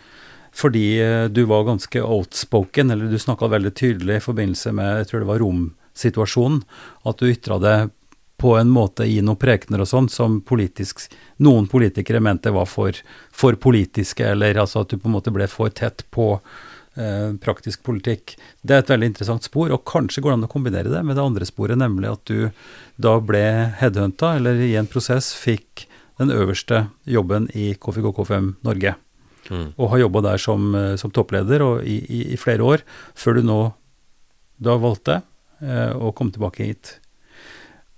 [0.55, 5.19] fordi du var ganske outspoken, eller du snakka veldig tydelig i forbindelse med jeg tror
[5.25, 6.61] det var romsituasjonen,
[7.05, 7.91] at du ytra deg
[8.38, 11.05] på en måte i noen prekener og sånn som politisk
[11.43, 12.97] noen politikere mente var for,
[13.31, 17.83] for politiske, eller altså at du på en måte ble for tett på eh, praktisk
[17.88, 18.36] politikk.
[18.61, 21.15] Det er et veldig interessant spor, og kanskje går det an å kombinere det med
[21.15, 22.49] det andre sporet, nemlig at du
[22.99, 23.45] da ble
[23.79, 25.88] headhunta, eller i en prosess fikk
[26.19, 28.95] den øverste jobben i KFKK5 Norge,
[29.45, 29.75] Mm.
[29.77, 32.81] og har jobba der som, eh, som toppleder og i, i, i flere år,
[33.13, 33.59] før du nå
[34.57, 35.19] da valgte
[35.61, 36.95] eh, å komme tilbake hit.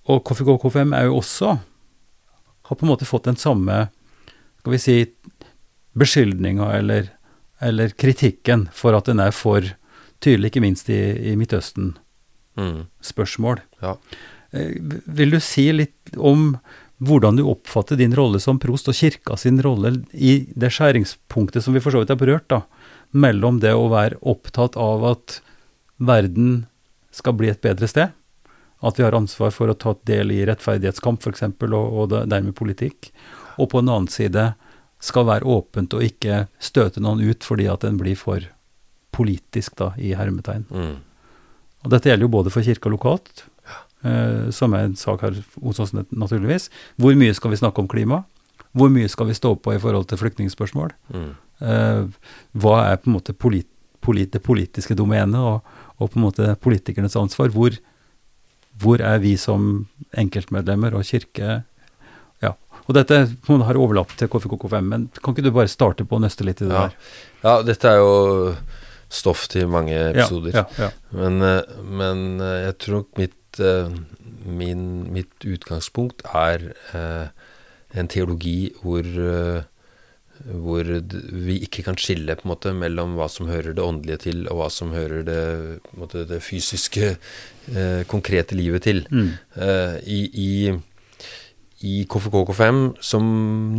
[0.07, 1.57] Og KFKK5 er jo også
[2.67, 3.87] har på en måte fått den samme
[4.59, 4.95] skal vi si,
[5.97, 7.03] beskyldninga eller,
[7.63, 9.61] eller kritikken for at den er for
[10.23, 10.99] tydelig, ikke minst i,
[11.31, 13.57] i Midtøsten-spørsmål.
[13.61, 13.67] Mm.
[13.85, 13.91] Ja.
[14.51, 14.71] Eh,
[15.19, 16.57] Vil du si litt om
[16.97, 21.73] hvordan du oppfatter din rolle som prost og kirka sin rolle i det skjæringspunktet som
[21.77, 22.61] vi for så vidt har berørt, da,
[23.13, 25.41] mellom det å være opptatt av at
[25.97, 26.65] verden
[27.13, 28.07] skal bli et bedre sted,
[28.85, 33.11] at vi har ansvar for å ta del i rettferdighetskamp f.eks., og, og dermed politikk,
[33.57, 34.51] og på en annen side
[35.03, 38.45] skal være åpent og ikke støte noen ut fordi at den blir for
[39.17, 40.65] politisk, da, i hermetegn.
[40.69, 40.95] Mm.
[41.85, 43.45] Og dette gjelder jo både for kirka lokalt,
[44.05, 46.69] eh, som er en sak her hos oss naturligvis.
[47.01, 48.23] Hvor mye skal vi snakke om klima?
[48.77, 50.93] Hvor mye skal vi stå på i forhold til flyktningspørsmål?
[51.13, 51.31] Mm.
[51.65, 52.29] Eh,
[52.61, 53.69] hva er på en måte polit,
[54.05, 55.65] polit, det politiske domenet, og,
[55.97, 57.53] og på en måte politikernes ansvar?
[57.55, 57.77] Hvor,
[58.81, 61.63] hvor er vi som enkeltmedlemmer og kirke?
[62.43, 62.53] Ja.
[62.87, 66.21] Og dette noen har overlapp til KFKK5, men kan ikke du bare starte på å
[66.23, 66.87] nøste litt i det Ja.
[66.87, 66.95] der?
[67.43, 68.55] ja, dette er jo
[69.09, 70.53] stoff til mange episoder.
[70.53, 73.89] Ja, ja, Men, eh, men eh, jeg tror mitt, eh,
[74.45, 76.71] min, mitt utgangspunkt er
[77.95, 79.03] en teologi hvor,
[80.47, 84.43] hvor vi ikke kan skille på en måte mellom hva som hører det åndelige til,
[84.51, 85.41] og hva som hører det,
[85.97, 87.15] måte, det fysiske,
[87.73, 89.03] eh, konkrete livet til.
[89.11, 89.31] Mm.
[89.59, 90.51] Eh, I, i,
[91.87, 93.27] i KFKK5, som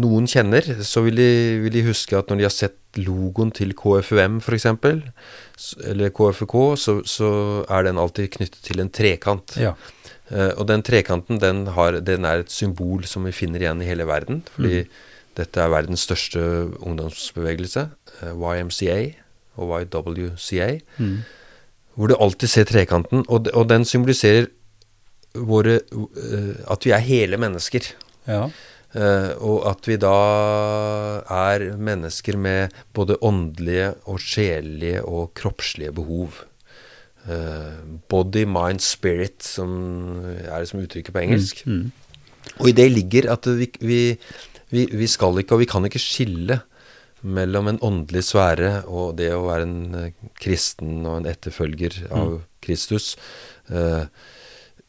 [0.02, 1.30] noen kjenner, så vil de,
[1.64, 4.68] vil de huske at når de har sett logoen til KFUM f.eks.,
[5.88, 7.30] eller KFUK, så, så
[7.64, 9.56] er den alltid knyttet til en trekant.
[9.60, 9.76] ja.
[10.28, 13.88] Eh, og den trekanten den, har, den er et symbol som vi finner igjen i
[13.88, 14.42] hele verden.
[14.54, 14.82] Fordi
[15.39, 16.41] dette er verdens største
[16.82, 17.89] ungdomsbevegelse,
[18.22, 19.01] eh, YMCA
[19.59, 21.18] og YWCA, Mm.
[21.95, 23.24] hvor du alltid ser trekanten.
[23.28, 24.47] Og, og den symboliserer
[25.34, 27.95] våre eh, At vi er hele mennesker.
[28.26, 28.49] ja.
[28.97, 30.11] Uh, og at vi da
[31.28, 36.39] er mennesker med både åndelige og sjelelige og kroppslige behov.
[37.28, 37.76] Uh,
[38.09, 41.61] body, mind, spirit, som er det som uttrykket på engelsk.
[41.68, 41.93] Mm.
[42.62, 44.01] Og i det ligger at vi, vi,
[44.72, 46.60] vi, vi skal ikke, og vi kan ikke skille
[47.22, 52.40] mellom en åndelig sfære og det å være en eh, kristen og en etterfølger av
[52.64, 53.16] Kristus,
[53.72, 54.04] eh,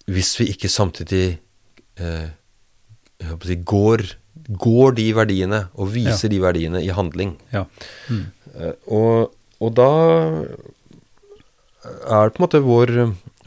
[0.09, 1.39] hvis vi ikke samtidig
[2.01, 2.27] eh,
[3.45, 4.05] si, går,
[4.61, 7.35] går de verdiene og viser de verdiene i handling.
[7.53, 7.65] Ja.
[8.09, 8.25] Mm.
[8.55, 9.91] Eh, og, og da
[12.09, 12.95] er det på en måte vår,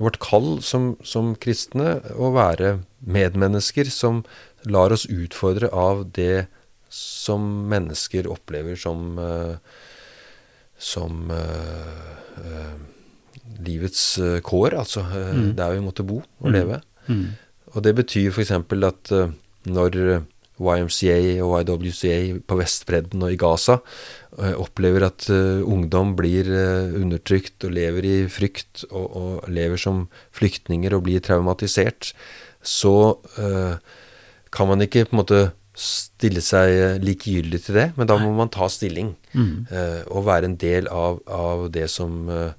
[0.01, 4.23] vårt kall som, som kristne å være medmennesker som
[4.67, 6.47] lar oss utfordre av det
[6.93, 9.57] som mennesker opplever som eh,
[10.83, 12.75] som eh, eh,
[13.63, 15.55] livets kår, altså Mm.
[15.57, 16.53] der vi måtte bo og Mm.
[16.53, 16.83] leve.
[17.09, 17.27] Mm.
[17.75, 18.51] Og det betyr f.eks.
[18.51, 19.33] at
[19.67, 20.25] når
[20.61, 23.79] YMCA og YWCA på Vestbredden og i Gaza
[24.59, 26.45] opplever at ungdom blir
[26.95, 32.13] undertrykt og lever i frykt og, og lever som flyktninger og blir traumatisert,
[32.63, 33.77] så eh,
[34.53, 35.43] kan man ikke på en måte
[35.79, 39.67] stille seg eh, likegyldig til det, men da må man ta stilling Mm.
[39.73, 42.51] uh, og være en del av, av det som uh,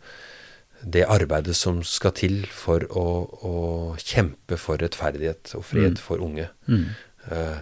[0.84, 3.04] det arbeidet som skal til for å,
[3.46, 3.54] å
[4.02, 6.02] kjempe for rettferdighet og fred Mm.
[6.02, 6.48] for unge.
[6.68, 6.88] Mm.
[7.30, 7.62] Uh,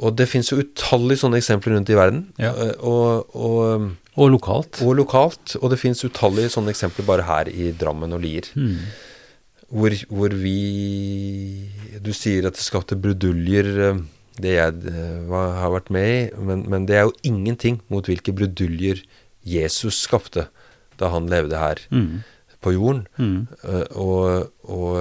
[0.00, 2.22] og det fins jo utallige sånne eksempler rundt i verden.
[2.40, 2.54] Ja.
[2.80, 4.80] og, og, Og lokalt.
[4.82, 5.56] og lokalt.
[5.60, 8.48] Og det fins utallige sånne eksempler bare her i Drammen og Lier.
[8.56, 8.78] Mm.
[9.70, 11.70] Hvor, hvor vi
[12.02, 14.00] Du sier at det skapte bruduljer, eh,
[14.40, 18.32] det jeg eh, har vært med i, men, men det er jo ingenting mot hvilke
[18.34, 19.02] bruduljer
[19.46, 20.48] Jesus skapte
[21.00, 22.22] da han levde her Mm.
[22.60, 23.06] på jorden.
[23.16, 23.46] Mm.
[23.64, 24.98] Eh, og, og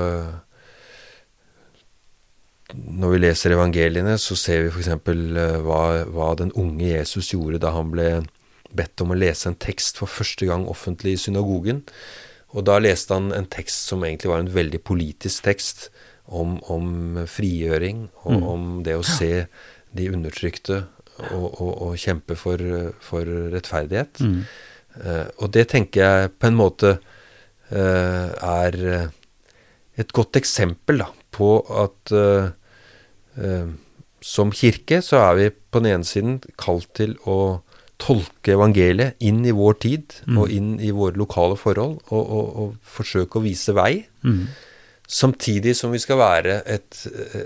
[2.76, 4.92] når vi leser evangeliene, så ser vi f.eks.
[5.66, 5.82] Hva,
[6.14, 8.10] hva den unge Jesus gjorde da han ble
[8.70, 11.82] bedt om å lese en tekst for første gang offentlig i synagogen.
[12.58, 15.90] Og da leste han en tekst som egentlig var en veldig politisk tekst,
[16.30, 18.44] om, om frigjøring, og Mm.
[18.44, 19.48] om det å se
[19.98, 20.84] de undertrykte
[21.34, 22.62] og, og, og kjempe for,
[23.02, 24.22] for rettferdighet.
[24.22, 24.44] Mm.
[25.00, 26.98] Uh, og det tenker jeg på en måte
[27.72, 29.08] uh, er eh,
[30.02, 31.50] et godt eksempel da, på
[31.82, 32.50] at uh,
[34.22, 37.62] som kirke så er vi på den ene siden kalt til å
[38.00, 40.38] tolke evangeliet inn i vår tid Mm.
[40.40, 44.06] og inn i våre lokale forhold, og, og, og forsøke å vise vei.
[44.24, 44.48] Mm.
[45.10, 47.00] Samtidig som vi skal være et,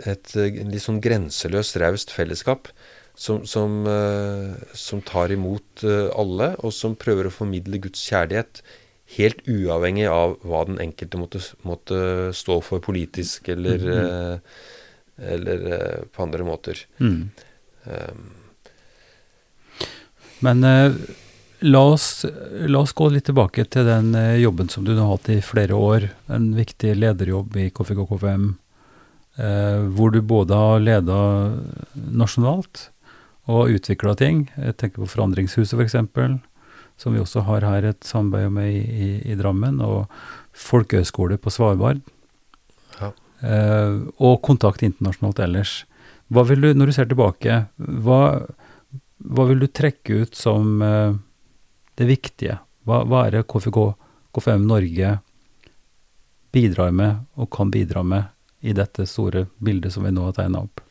[0.05, 2.67] et, litt sånn grenseløst raust fellesskap
[3.15, 8.61] som, som, eh, som tar imot eh, alle, og som prøver å formidle Guds kjærlighet
[9.17, 11.97] helt uavhengig av hva den enkelte måtte, måtte
[12.35, 14.37] stå for politisk eller, eh,
[15.33, 16.85] eller eh, på andre måter.
[16.99, 17.29] Mm.
[17.83, 18.23] Um,
[20.43, 20.95] Men eh,
[21.63, 22.25] la, oss,
[22.67, 25.77] la oss gå litt tilbake til den eh, jobben som du har hatt i flere
[25.77, 26.09] år.
[26.27, 28.49] En viktig lederjobb i KFKK5,
[29.39, 31.19] eh, hvor du både har leda
[31.93, 32.89] nasjonalt
[33.51, 34.47] og utvikla ting.
[34.57, 35.95] Jeg tenker på Forandringshuset f.eks.,
[36.99, 40.11] som vi også har her et samarbeid med i, i, i Drammen, og
[40.53, 42.03] folkehøgskole på Svalbard.
[42.99, 43.09] Ja.
[43.43, 45.73] Eh, og kontakt internasjonalt ellers.
[46.33, 48.19] Hva vil du, når du ser tilbake, hva,
[49.23, 51.15] hva vil du trekke ut som eh,
[51.99, 52.57] det viktige?
[52.87, 53.79] Hva, hva er det KFK,
[54.35, 55.17] KFM Norge
[56.53, 58.29] bidrar med, og kan bidra med,
[58.63, 60.83] i dette store bildet som vi nå har tegna opp?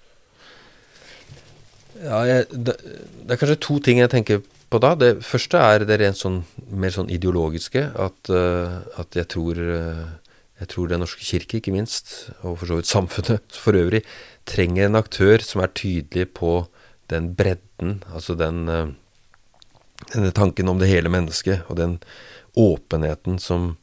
[2.03, 2.75] Ja, jeg, det,
[3.23, 4.95] det er kanskje to ting jeg tenker på da.
[4.99, 7.85] Det første er det rent sånn mer sånn ideologiske.
[7.95, 10.03] At, uh, at jeg tror uh,
[10.63, 14.05] jeg tror Den norske kirke, ikke minst, og for så vidt samfunnet for øvrig,
[14.47, 16.61] trenger en aktør som er tydelig på
[17.11, 17.72] den bredden,
[18.13, 18.91] altså den eh,
[20.13, 21.99] denne tanken om det hele mennesket, og den
[22.59, 23.77] åpenheten som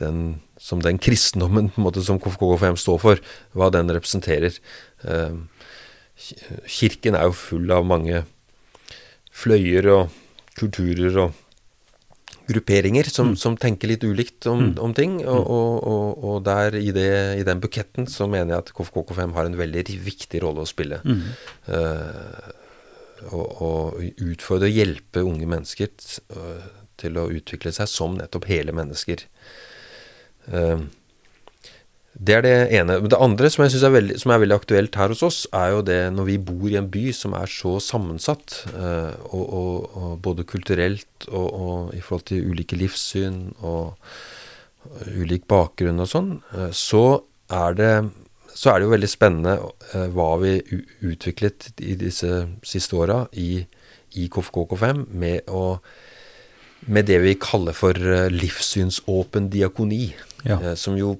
[0.00, 3.20] den, som den kristendommen måte som KFK5 står for,
[3.54, 4.56] hva den representerer.
[5.04, 5.34] Eh,
[6.70, 8.22] Kirken er jo full av mange
[9.34, 10.12] fløyer og
[10.58, 11.40] kulturer og
[12.46, 13.36] grupperinger som, Mm.
[13.40, 14.78] som tenker litt ulikt om, Mm.
[14.78, 15.14] om ting.
[15.26, 19.32] Og, og, og, og der i, det, i den buketten så mener jeg at KFK5
[19.34, 21.00] har en veldig viktig rolle å spille.
[21.04, 21.22] Mm.
[21.68, 22.52] Eh,
[23.30, 25.92] og, og utfordre og hjelpe unge mennesker
[27.00, 29.24] til å utvikle seg som nettopp hele mennesker.
[30.52, 30.84] Eh,
[32.14, 33.00] det er det ene.
[33.10, 35.98] Det andre som er veldig, som er veldig aktuelt her hos oss, er jo det
[36.14, 40.46] når vi bor i en by som er så sammensatt, eh, og, og, og både
[40.46, 43.98] kulturelt og, i forhold til ulike livssyn og
[45.10, 47.94] ulik bakgrunn og sånn, eh, så er det
[48.54, 49.54] så er det jo veldig spennende
[49.92, 50.54] eh, hva vi
[51.04, 53.64] utviklet i disse siste åra i,
[54.20, 55.50] i KFKK5 med,
[56.86, 60.06] med det vi kaller for eh, livssynsåpen diakoni.
[60.46, 60.60] Ja.
[60.60, 61.18] Eh, som jo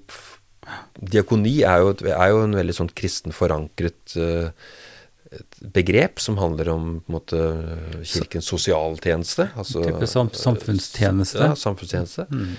[0.97, 6.87] Diakoni er jo, er jo en veldig sånn kristen forankret et begrep som handler om
[7.11, 7.37] måte,
[8.01, 9.51] kirkens sosialtjeneste.
[9.61, 11.51] Altså, Type sam samfunnstjeneste.
[11.51, 12.25] Ja, samfunnstjeneste.
[12.31, 12.55] Mm.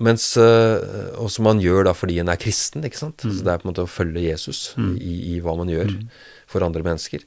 [0.00, 0.80] Mens, uh,
[1.20, 2.84] og som man gjør da fordi en er kristen.
[2.86, 3.20] ikke sant?
[3.24, 3.34] Mm.
[3.36, 4.94] Så Det er på en måte å følge Jesus mm.
[4.96, 6.04] i, i, hva man gjør mm.
[6.50, 7.26] for andre mennesker.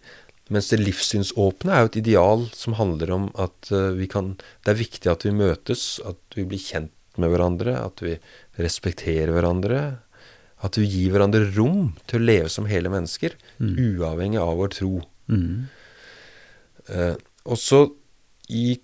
[0.54, 4.34] Mens det livssynsåpne er jo et ideal som handler om at uh, vi kan
[4.66, 8.18] Det er viktig at vi møtes, at vi blir kjent med hverandre, at vi
[8.58, 9.84] respekterer hverandre.
[10.66, 13.76] At vi gir hverandre rom til å leve som hele mennesker, mm.
[14.00, 14.96] uavhengig av vår tro.
[15.30, 15.68] Mm.
[16.90, 17.14] Uh,
[17.46, 17.86] og så
[18.50, 18.80] i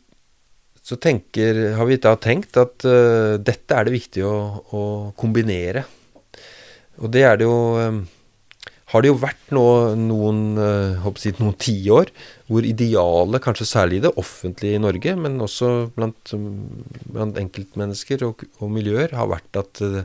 [0.90, 4.38] så tenker, har vi da tenkt at uh, dette er det viktig å,
[4.74, 4.86] å,
[5.20, 5.84] kombinere.
[7.00, 8.00] Og det er det jo um,
[8.90, 9.66] Har det jo vært nå
[10.02, 12.10] noen uh, si, noen tiår
[12.50, 16.34] hvor idealet, kanskje særlig i det offentlige i Norge, men også blant,
[17.06, 20.02] blant enkeltmennesker og, og, miljøer, har vært at, uh,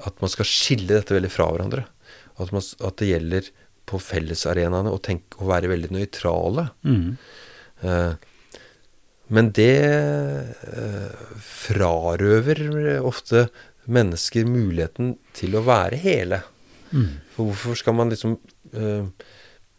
[0.00, 1.84] at, man skal skille dette veldig fra hverandre.
[2.40, 3.52] At, man, at det gjelder
[3.84, 6.70] på fellesarenaene å, tenke, å være veldig nøytrale.
[6.88, 7.08] Mm.
[7.84, 8.31] Uh,
[9.32, 12.60] men det eh, frarøver
[13.00, 13.46] ofte
[13.90, 16.42] mennesker muligheten til å være hele.
[16.92, 17.22] Mm.
[17.32, 18.36] For hvorfor skal man liksom
[18.76, 19.06] eh,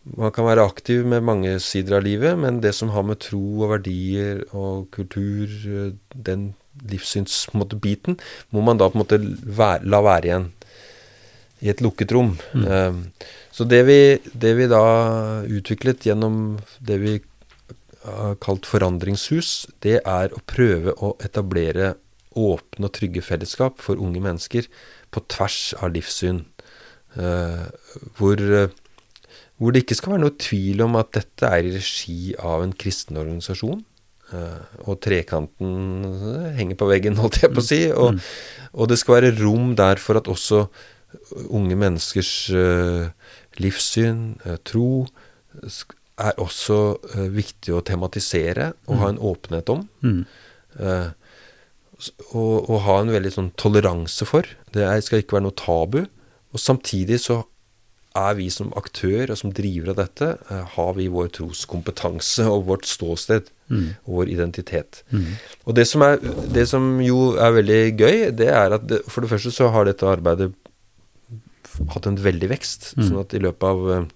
[0.04, 3.39] Man kan være aktiv med mange sider av livet, men det som har med tro
[3.64, 6.49] og verdier og kultur, eh, den
[6.91, 8.18] livssynsbiten,
[8.51, 10.49] må man da på en måte være, la være igjen
[11.64, 12.34] i et lukket rom.
[12.51, 12.66] Mm.
[12.68, 13.99] Eh, så det vi,
[14.34, 14.84] det vi da
[15.47, 17.16] utviklet gjennom det vi
[18.43, 21.93] kalt forandringshus, det er å prøve å etablere
[22.39, 24.68] åpne og trygge fellesskap for unge mennesker
[25.14, 26.43] på tvers av livssyn.
[27.14, 27.70] Uh,
[28.18, 28.70] hvor, uh,
[29.60, 32.76] hvor, det ikke skal være noe tvil om at dette er i regi av en
[32.76, 33.84] kristen organisasjon.
[34.34, 36.06] Og trekanten
[36.58, 37.84] henger på veggen, holdt jeg på å si.
[37.91, 38.72] Og, mm.
[38.82, 40.64] og det skal være rom der for at også
[41.54, 42.32] unge menneskers
[43.62, 44.24] livssyn,
[44.66, 45.06] tro,
[46.22, 46.80] er også
[47.16, 48.99] uh, viktig å tematisere og mm.
[49.01, 49.86] ha en åpenhet om.
[50.05, 50.20] Mm.
[50.80, 51.09] Uh,
[52.34, 54.47] og, og, ha en veldig sånn toleranse for.
[54.76, 56.03] Det er, skal ikke være noe tabu.
[56.53, 57.43] Og samtidig så
[58.14, 62.68] er vi som aktør og som driver av dette, uh, har vi vår troskompetanse og
[62.70, 63.49] vårt ståsted.
[63.74, 63.93] Mm.
[64.05, 64.99] Og vår identitet.
[65.09, 65.32] Mm.
[65.66, 66.20] Og det som, er,
[66.53, 69.88] det som, jo er veldig gøy, det er at det, for det første så har
[69.88, 70.51] dette arbeidet
[71.95, 72.91] hatt en veldig vekst.
[72.99, 73.07] Mm.
[73.07, 74.11] Sånn at i løpet av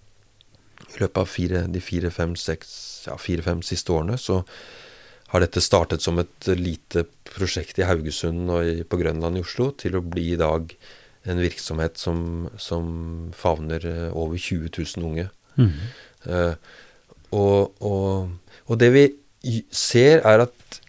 [0.97, 4.41] i løpet av fire, de fire-fem ja, fire, siste årene så
[5.31, 9.97] har dette startet som et lite prosjekt i Haugesund og på Grønland i Oslo, til
[9.99, 10.71] å bli i dag
[11.27, 12.87] en virksomhet som, som
[13.35, 15.27] favner eh, over 20 000 unge.
[15.57, 15.73] Mm.
[16.27, 16.53] Uh,
[17.35, 18.29] og, og,
[18.67, 19.03] og, det vi
[19.73, 20.79] ser, er at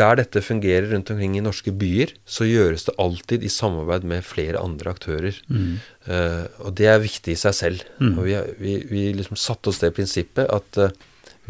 [0.00, 4.24] der dette fungerer rundt omkring i norske byer, så gjøres det alltid i samarbeid med
[4.24, 5.36] flere andre aktører.
[5.52, 5.78] Mm.
[6.08, 7.84] Uh, og det er viktig i seg selv.
[8.00, 8.12] Mm.
[8.16, 10.94] Og vi, vi, vi, liksom satte oss det prinsippet at uh,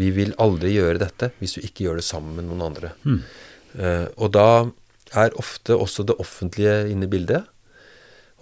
[0.00, 2.94] vi vil aldri gjøre dette hvis vi ikke gjør det sammen med noen andre.
[3.06, 3.20] Mm.
[3.78, 4.48] Uh, og da
[5.22, 7.46] er ofte også det offentlige inne i bildet.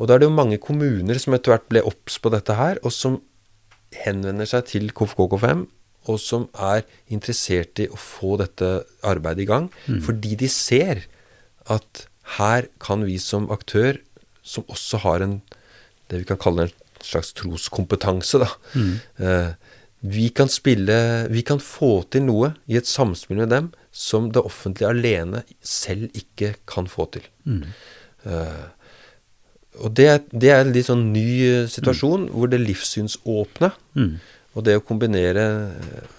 [0.00, 2.80] Og da er det jo mange kommuner som etter hvert ble obs på dette her,
[2.80, 3.20] og som
[4.00, 5.66] henvender seg til KFKK5
[6.10, 8.70] og som er interessert i å få dette
[9.06, 9.70] arbeidet i gang.
[9.86, 10.00] Mm.
[10.06, 11.04] Fordi de ser
[11.70, 12.06] at
[12.38, 13.98] her kan vi som aktør,
[14.42, 15.40] som også har en
[16.10, 16.72] det vi kan kalle en
[17.06, 18.94] slags troskompetanse, da mm.
[19.22, 19.52] eh,
[20.00, 24.40] vi kan spille Vi kan få til noe i et samspill med dem som det
[24.40, 27.26] offentlige alene selv ikke kan få til.
[27.44, 27.64] Mm.
[28.24, 28.66] Eh,
[29.80, 32.32] og det, det, er en litt sånn ny eh, situasjon, mm.
[32.32, 34.14] hvor det livssynsåpne mm.
[34.56, 35.44] Og det å kombinere
[35.76, 36.16] eh,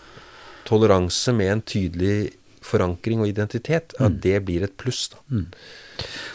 [0.68, 4.20] toleranse med en tydelig forankring og identitet, at mm.
[4.24, 5.08] det blir et pluss.
[5.12, 5.20] da.
[5.34, 5.48] Mm.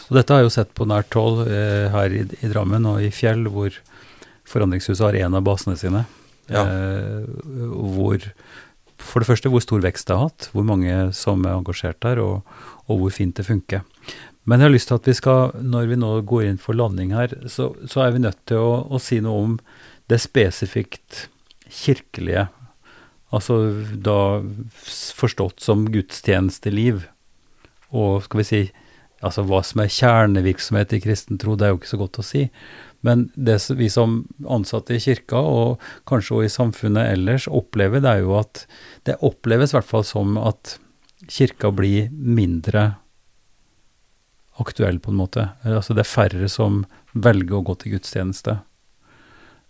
[0.07, 3.01] Og Dette har jeg jo sett på nært hold eh, her i, i, Drammen og
[3.03, 3.75] i Fjell, hvor
[4.47, 6.05] Forandringshuset har en av basene sine.
[6.47, 6.63] Ja.
[6.63, 7.25] Eh,
[7.97, 8.23] hvor
[8.97, 12.21] For det første hvor stor vekst det har hatt, hvor mange som er engasjert der,
[12.23, 12.47] og,
[12.87, 13.83] og, hvor fint det funker.
[14.47, 17.11] Men jeg har lyst til at vi skal, når vi nå går inn for landing
[17.15, 19.57] her, så, så er vi nødt til å, å si noe om
[20.07, 21.27] det spesifikt
[21.73, 22.47] kirkelige,
[23.35, 23.59] altså
[23.93, 24.17] da
[25.17, 27.05] forstått som gudstjenesteliv,
[27.95, 28.61] og skal vi si
[29.25, 32.25] altså hva som er kjernevirksomhet i kristen tro, det er jo ikke så godt å
[32.25, 32.43] si.
[33.05, 38.13] Men det vi som ansatte i kirka, og kanskje også i samfunnet ellers, opplever, det
[38.13, 38.65] er jo at
[39.09, 40.77] det oppleves i hvert fall som at
[41.33, 42.91] kirka blir mindre
[44.61, 45.49] aktuell, på en måte.
[45.65, 48.59] Altså det er færre som velger å gå til gudstjeneste.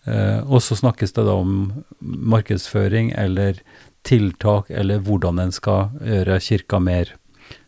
[0.07, 3.59] Eh, og så snakkes det da om markedsføring eller
[4.07, 7.15] tiltak, eller hvordan en skal gjøre kirka mer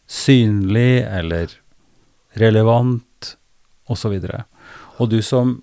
[0.09, 1.51] synlig eller
[2.39, 3.35] relevant,
[3.89, 4.15] osv.
[4.15, 4.43] Og, så
[5.01, 5.57] og du som,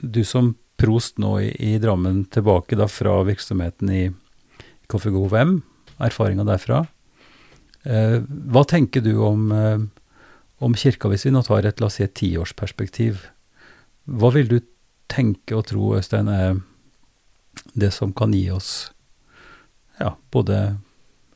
[0.00, 4.04] du som prost nå i, i Drammen, tilbake da fra virksomheten i
[4.88, 5.58] KFGOVM,
[6.06, 6.84] erfaringa derfra.
[7.84, 9.82] Eh, hva tenker du om, eh,
[10.64, 13.26] om kirka, hvis vi nå tar et la oss si tiårsperspektiv?
[14.08, 14.60] Hva vil du
[15.08, 16.60] tenke og tro, Øystein, er
[17.78, 18.90] det som kan gi oss
[19.98, 20.78] ja, både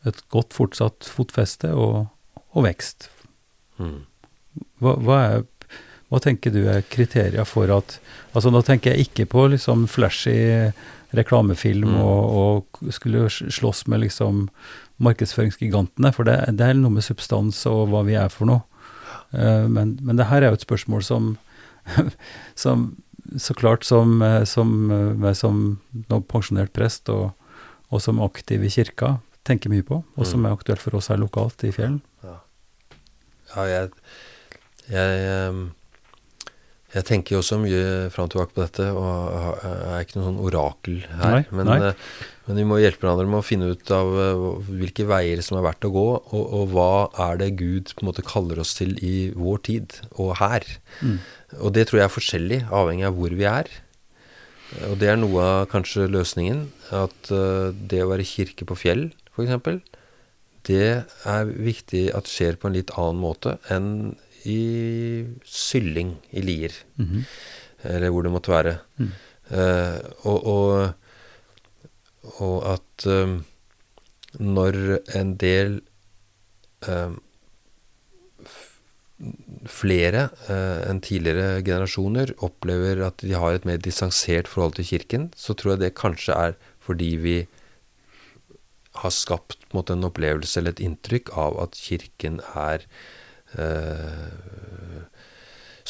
[0.07, 2.07] et godt fortsatt fotfeste og,
[2.53, 3.09] og vekst?
[3.81, 4.03] Mm.
[4.83, 5.45] Hva, hva, er,
[6.11, 7.97] hva, tenker du er kriterier for at
[8.37, 10.73] altså Da tenker jeg ikke på liksom flashy
[11.17, 12.01] reklamefilm mm.
[12.01, 14.47] og, og, skulle slåss med liksom
[15.03, 18.63] markedsføringsgigantene, for det, det, er noe med substans og hva vi er for noe.
[19.33, 21.33] Uh, men, men det her er jo et spørsmål som,
[22.65, 22.93] som
[23.39, 24.19] så klart som,
[24.49, 24.73] som,
[25.39, 25.61] som
[26.31, 27.31] pensjonert prest og,
[27.91, 29.17] og, som aktiv i kirka
[29.47, 30.49] tenker mye på, og som mm.
[30.49, 32.01] er aktuelt for oss her lokalt i Fjellen.
[32.23, 32.37] Ja,
[33.55, 33.95] ja jeg
[34.91, 35.71] jeg,
[36.93, 40.43] jeg tenker jo også mye fram og tilbake på dette, og er ikke noen sånn
[40.43, 41.23] orakel her.
[41.23, 41.93] Nei, men, nei.
[42.53, 45.59] Eh, men, vi må hjelpe hverandre med å finne ut av eh, hvilke veier som
[45.59, 46.93] er verdt å gå, og, og hva
[47.29, 50.67] er det Gud på en måte kaller oss til i vår tid og her.
[51.01, 51.19] Mm.
[51.61, 53.71] Og det tror jeg er forskjellig, avhengig av hvor vi er.
[54.89, 56.65] Og det er noe av kanskje løsningen.
[56.97, 59.83] At uh, det å være kirke på fjell, f.eks.,
[60.65, 64.15] det er viktig at skjer på en litt annen måte enn
[64.49, 66.73] i Sylling i Lier.
[66.97, 67.25] Mm -hmm.
[67.83, 68.79] Eller hvor det måtte være.
[68.97, 69.11] Mm.
[69.51, 70.95] Uh, og, og,
[72.23, 73.41] og, at um,
[74.39, 74.79] når
[75.19, 75.81] en del
[76.89, 77.19] um,
[79.71, 85.31] flere uh, enn tidligere generasjoner opplever at de har et mer distansert forhold til Kirken,
[85.37, 87.37] så tror jeg det kanskje er fordi vi
[89.03, 92.87] har skapt en, måte, en opplevelse eller et inntrykk av at Kirken er
[93.53, 95.03] Eh,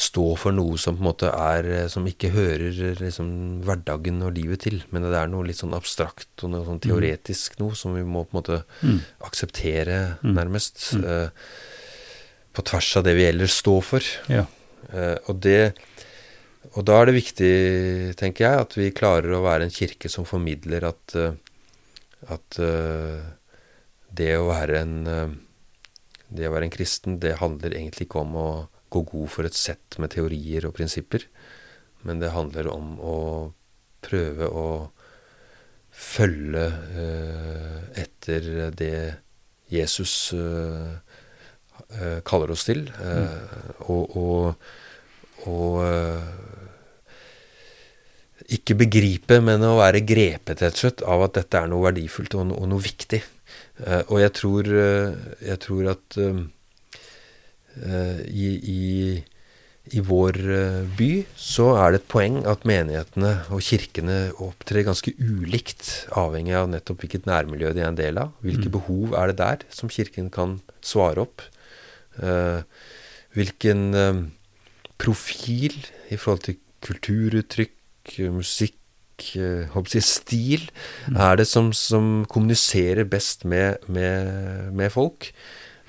[0.03, 3.29] stå for noe som på en måte er eh, Som ikke hører liksom
[3.65, 4.81] hverdagen og livet til.
[4.93, 6.85] Men det er noe litt sånn abstrakt og noe sånn mm.
[6.87, 8.99] teoretisk noe som vi må på en måte mm.
[9.29, 10.33] akseptere, mm.
[10.37, 10.83] nærmest.
[10.97, 11.05] Mm.
[11.07, 14.09] Uh, på tvers av det vi ellers står for.
[14.31, 14.45] Ja.
[14.91, 15.73] Uh, og det
[16.73, 17.53] Og da er det viktig,
[18.17, 21.13] tenker jeg, at vi klarer å være en kirke som formidler at,
[22.33, 22.57] at
[24.09, 24.93] det å være en
[26.33, 28.47] det å være en kristen, det handler egentlig ikke om å
[28.93, 31.25] gå god for et sett med teorier og prinsipper,
[32.07, 33.17] men det handler om å
[34.03, 34.67] prøve å
[35.93, 36.63] følge
[36.99, 38.97] eh, etter det
[39.73, 40.93] Jesus eh,
[41.99, 42.87] eh kaller oss til,
[43.85, 44.55] og, og,
[45.49, 45.77] og
[48.53, 52.35] ikke begripe, men å være grepet rett og slett av at dette er noe verdifullt
[52.35, 53.21] og, no, og noe viktig.
[54.09, 54.69] Og jeg tror,
[55.41, 56.17] jeg tror at
[57.73, 58.81] i, i,
[59.89, 60.37] i, vår
[60.97, 61.09] by
[61.39, 67.01] så er det et poeng at menighetene og kirkene opptrer ganske ulikt, avhengig av nettopp
[67.01, 68.35] hvilket nærmiljø de er en del av.
[68.45, 68.75] Hvilke mm.
[68.77, 71.47] behov er det der som kirken kan svare opp?
[73.33, 73.89] hvilken
[75.01, 75.73] profil
[76.13, 78.77] i forhold til kulturuttrykk, musikk,
[79.73, 80.63] håper jeg, stil
[81.07, 81.17] mm.
[81.21, 85.31] er det som, som kommuniserer best med, med, med folk.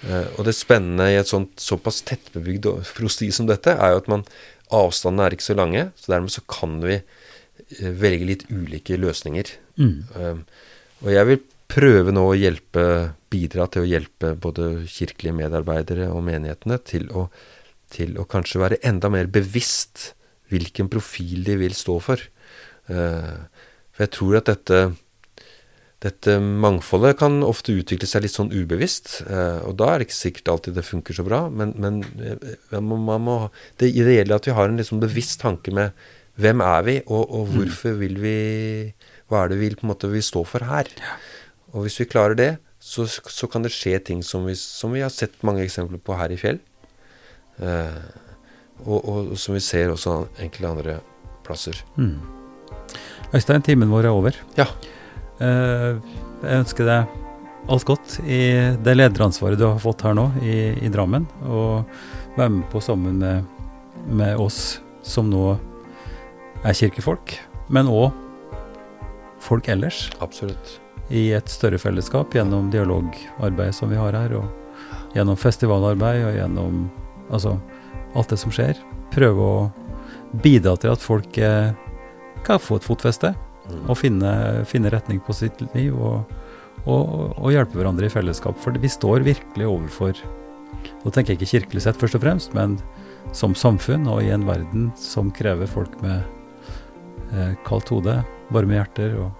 [0.02, 4.10] Uh, og det spennende i et sånt såpass tettbebygd prosti som dette, er jo at
[4.10, 4.26] man
[4.74, 9.54] avstandene er ikke så lange, så dermed så kan vi uh, velge litt ulike løsninger.
[9.80, 9.98] Mm.
[10.16, 10.70] Uh,
[11.04, 12.84] og jeg vil prøve nå å hjelpe,
[13.32, 17.26] bidra til å hjelpe både kirkelige medarbeidere og menighetene til å,
[17.92, 20.12] til å kanskje være enda mer bevisst
[20.52, 22.20] hvilken profil de vil stå for.
[22.92, 23.34] Eh,
[23.94, 24.80] for jeg tror at dette,
[26.04, 29.22] dette mangfoldet kan ofte utvikle seg litt sånn ubevisst.
[29.24, 32.02] Eh, og da er det ikke sikkert alltid det funker så bra, men, men
[32.84, 33.38] må, man må,
[33.80, 35.96] det ideelle er at vi har en liksom bevisst tanke med
[36.40, 37.54] hvem er vi, og, og mm.
[37.54, 38.38] hvorfor vil vi
[39.30, 40.90] Hva er det vi på en måte vil stå for her?
[41.72, 45.00] Og hvis vi klarer det, så, så kan det skje ting som vi, som vi,
[45.00, 46.58] har sett mange eksempler på her i Fjell.
[47.64, 48.02] Eh,
[48.84, 50.98] og, og, som vi ser også enkelte andre
[51.46, 51.80] plasser.
[51.96, 52.18] Mm.
[53.32, 54.36] Øystein, timen vår er over.
[54.58, 54.68] Ja.
[55.40, 56.00] Uh,
[56.44, 57.20] jeg ønsker deg
[57.72, 58.40] alt godt i
[58.84, 61.26] det lederansvaret du har fått her nå i, i Drammen.
[61.48, 61.84] Og
[62.36, 63.44] være med på sammen med,
[64.08, 65.54] med, oss som nå
[66.64, 67.36] er kirkefolk,
[67.72, 68.10] men òg
[69.44, 70.08] folk ellers.
[70.24, 70.78] Absolutt.
[71.12, 76.84] I et større fellesskap gjennom dialogarbeid som vi har her, og gjennom festivalarbeid og gjennom
[77.30, 77.58] altså
[78.16, 78.78] alt det som skjer.
[79.14, 79.58] Prøve å
[80.42, 81.74] bidra til at folk er
[82.44, 83.30] kan få et fotfeste
[83.68, 83.84] mm.
[83.88, 84.32] og finne,
[84.68, 86.30] finne, retning på sitt liv og,
[86.84, 88.58] og, og, hjelpe hverandre i fellesskap.
[88.62, 90.24] For vi står virkelig overfor
[91.04, 92.74] Nå tenker jeg ikke kirkelig sett først og fremst, men
[93.32, 96.20] som samfunn og i en verden som krever folk med
[97.32, 98.18] eh, kaldt hode,
[98.52, 99.30] varme hjerter og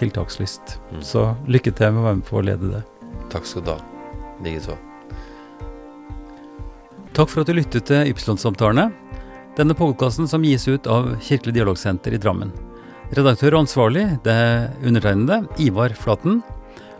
[0.00, 0.78] tiltakslyst.
[0.94, 1.02] Mm.
[1.04, 2.82] Så lykke til med å være med på å lede det.
[3.32, 3.78] Takk skal du ha.
[4.40, 4.78] Likeså.
[7.16, 8.88] Takk for at du lyttet til Ypsilon-samtalene.
[9.58, 12.52] Denne podkasten som gis ut av Kirkelig dialogsenter i Drammen.
[13.10, 16.38] Redaktør og ansvarlig det er undertegnede, Ivar Flaten.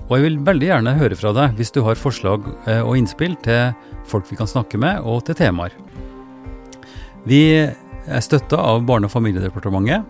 [0.08, 3.36] Og jeg vil veldig gjerne høre fra deg hvis du har forslag eh, og innspill
[3.44, 3.70] til
[4.10, 5.76] folk vi kan snakke med, og til temaer.
[7.30, 10.02] Vi er støtta av Barne- og familiedepartementet,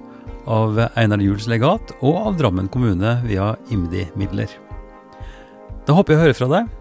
[0.49, 4.57] av Einar Juels legat og av Drammen kommune via IMDi-midler.
[5.85, 6.75] Da håper jeg å høre fra deg,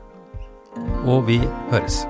[1.04, 1.42] og vi
[1.74, 2.06] høres.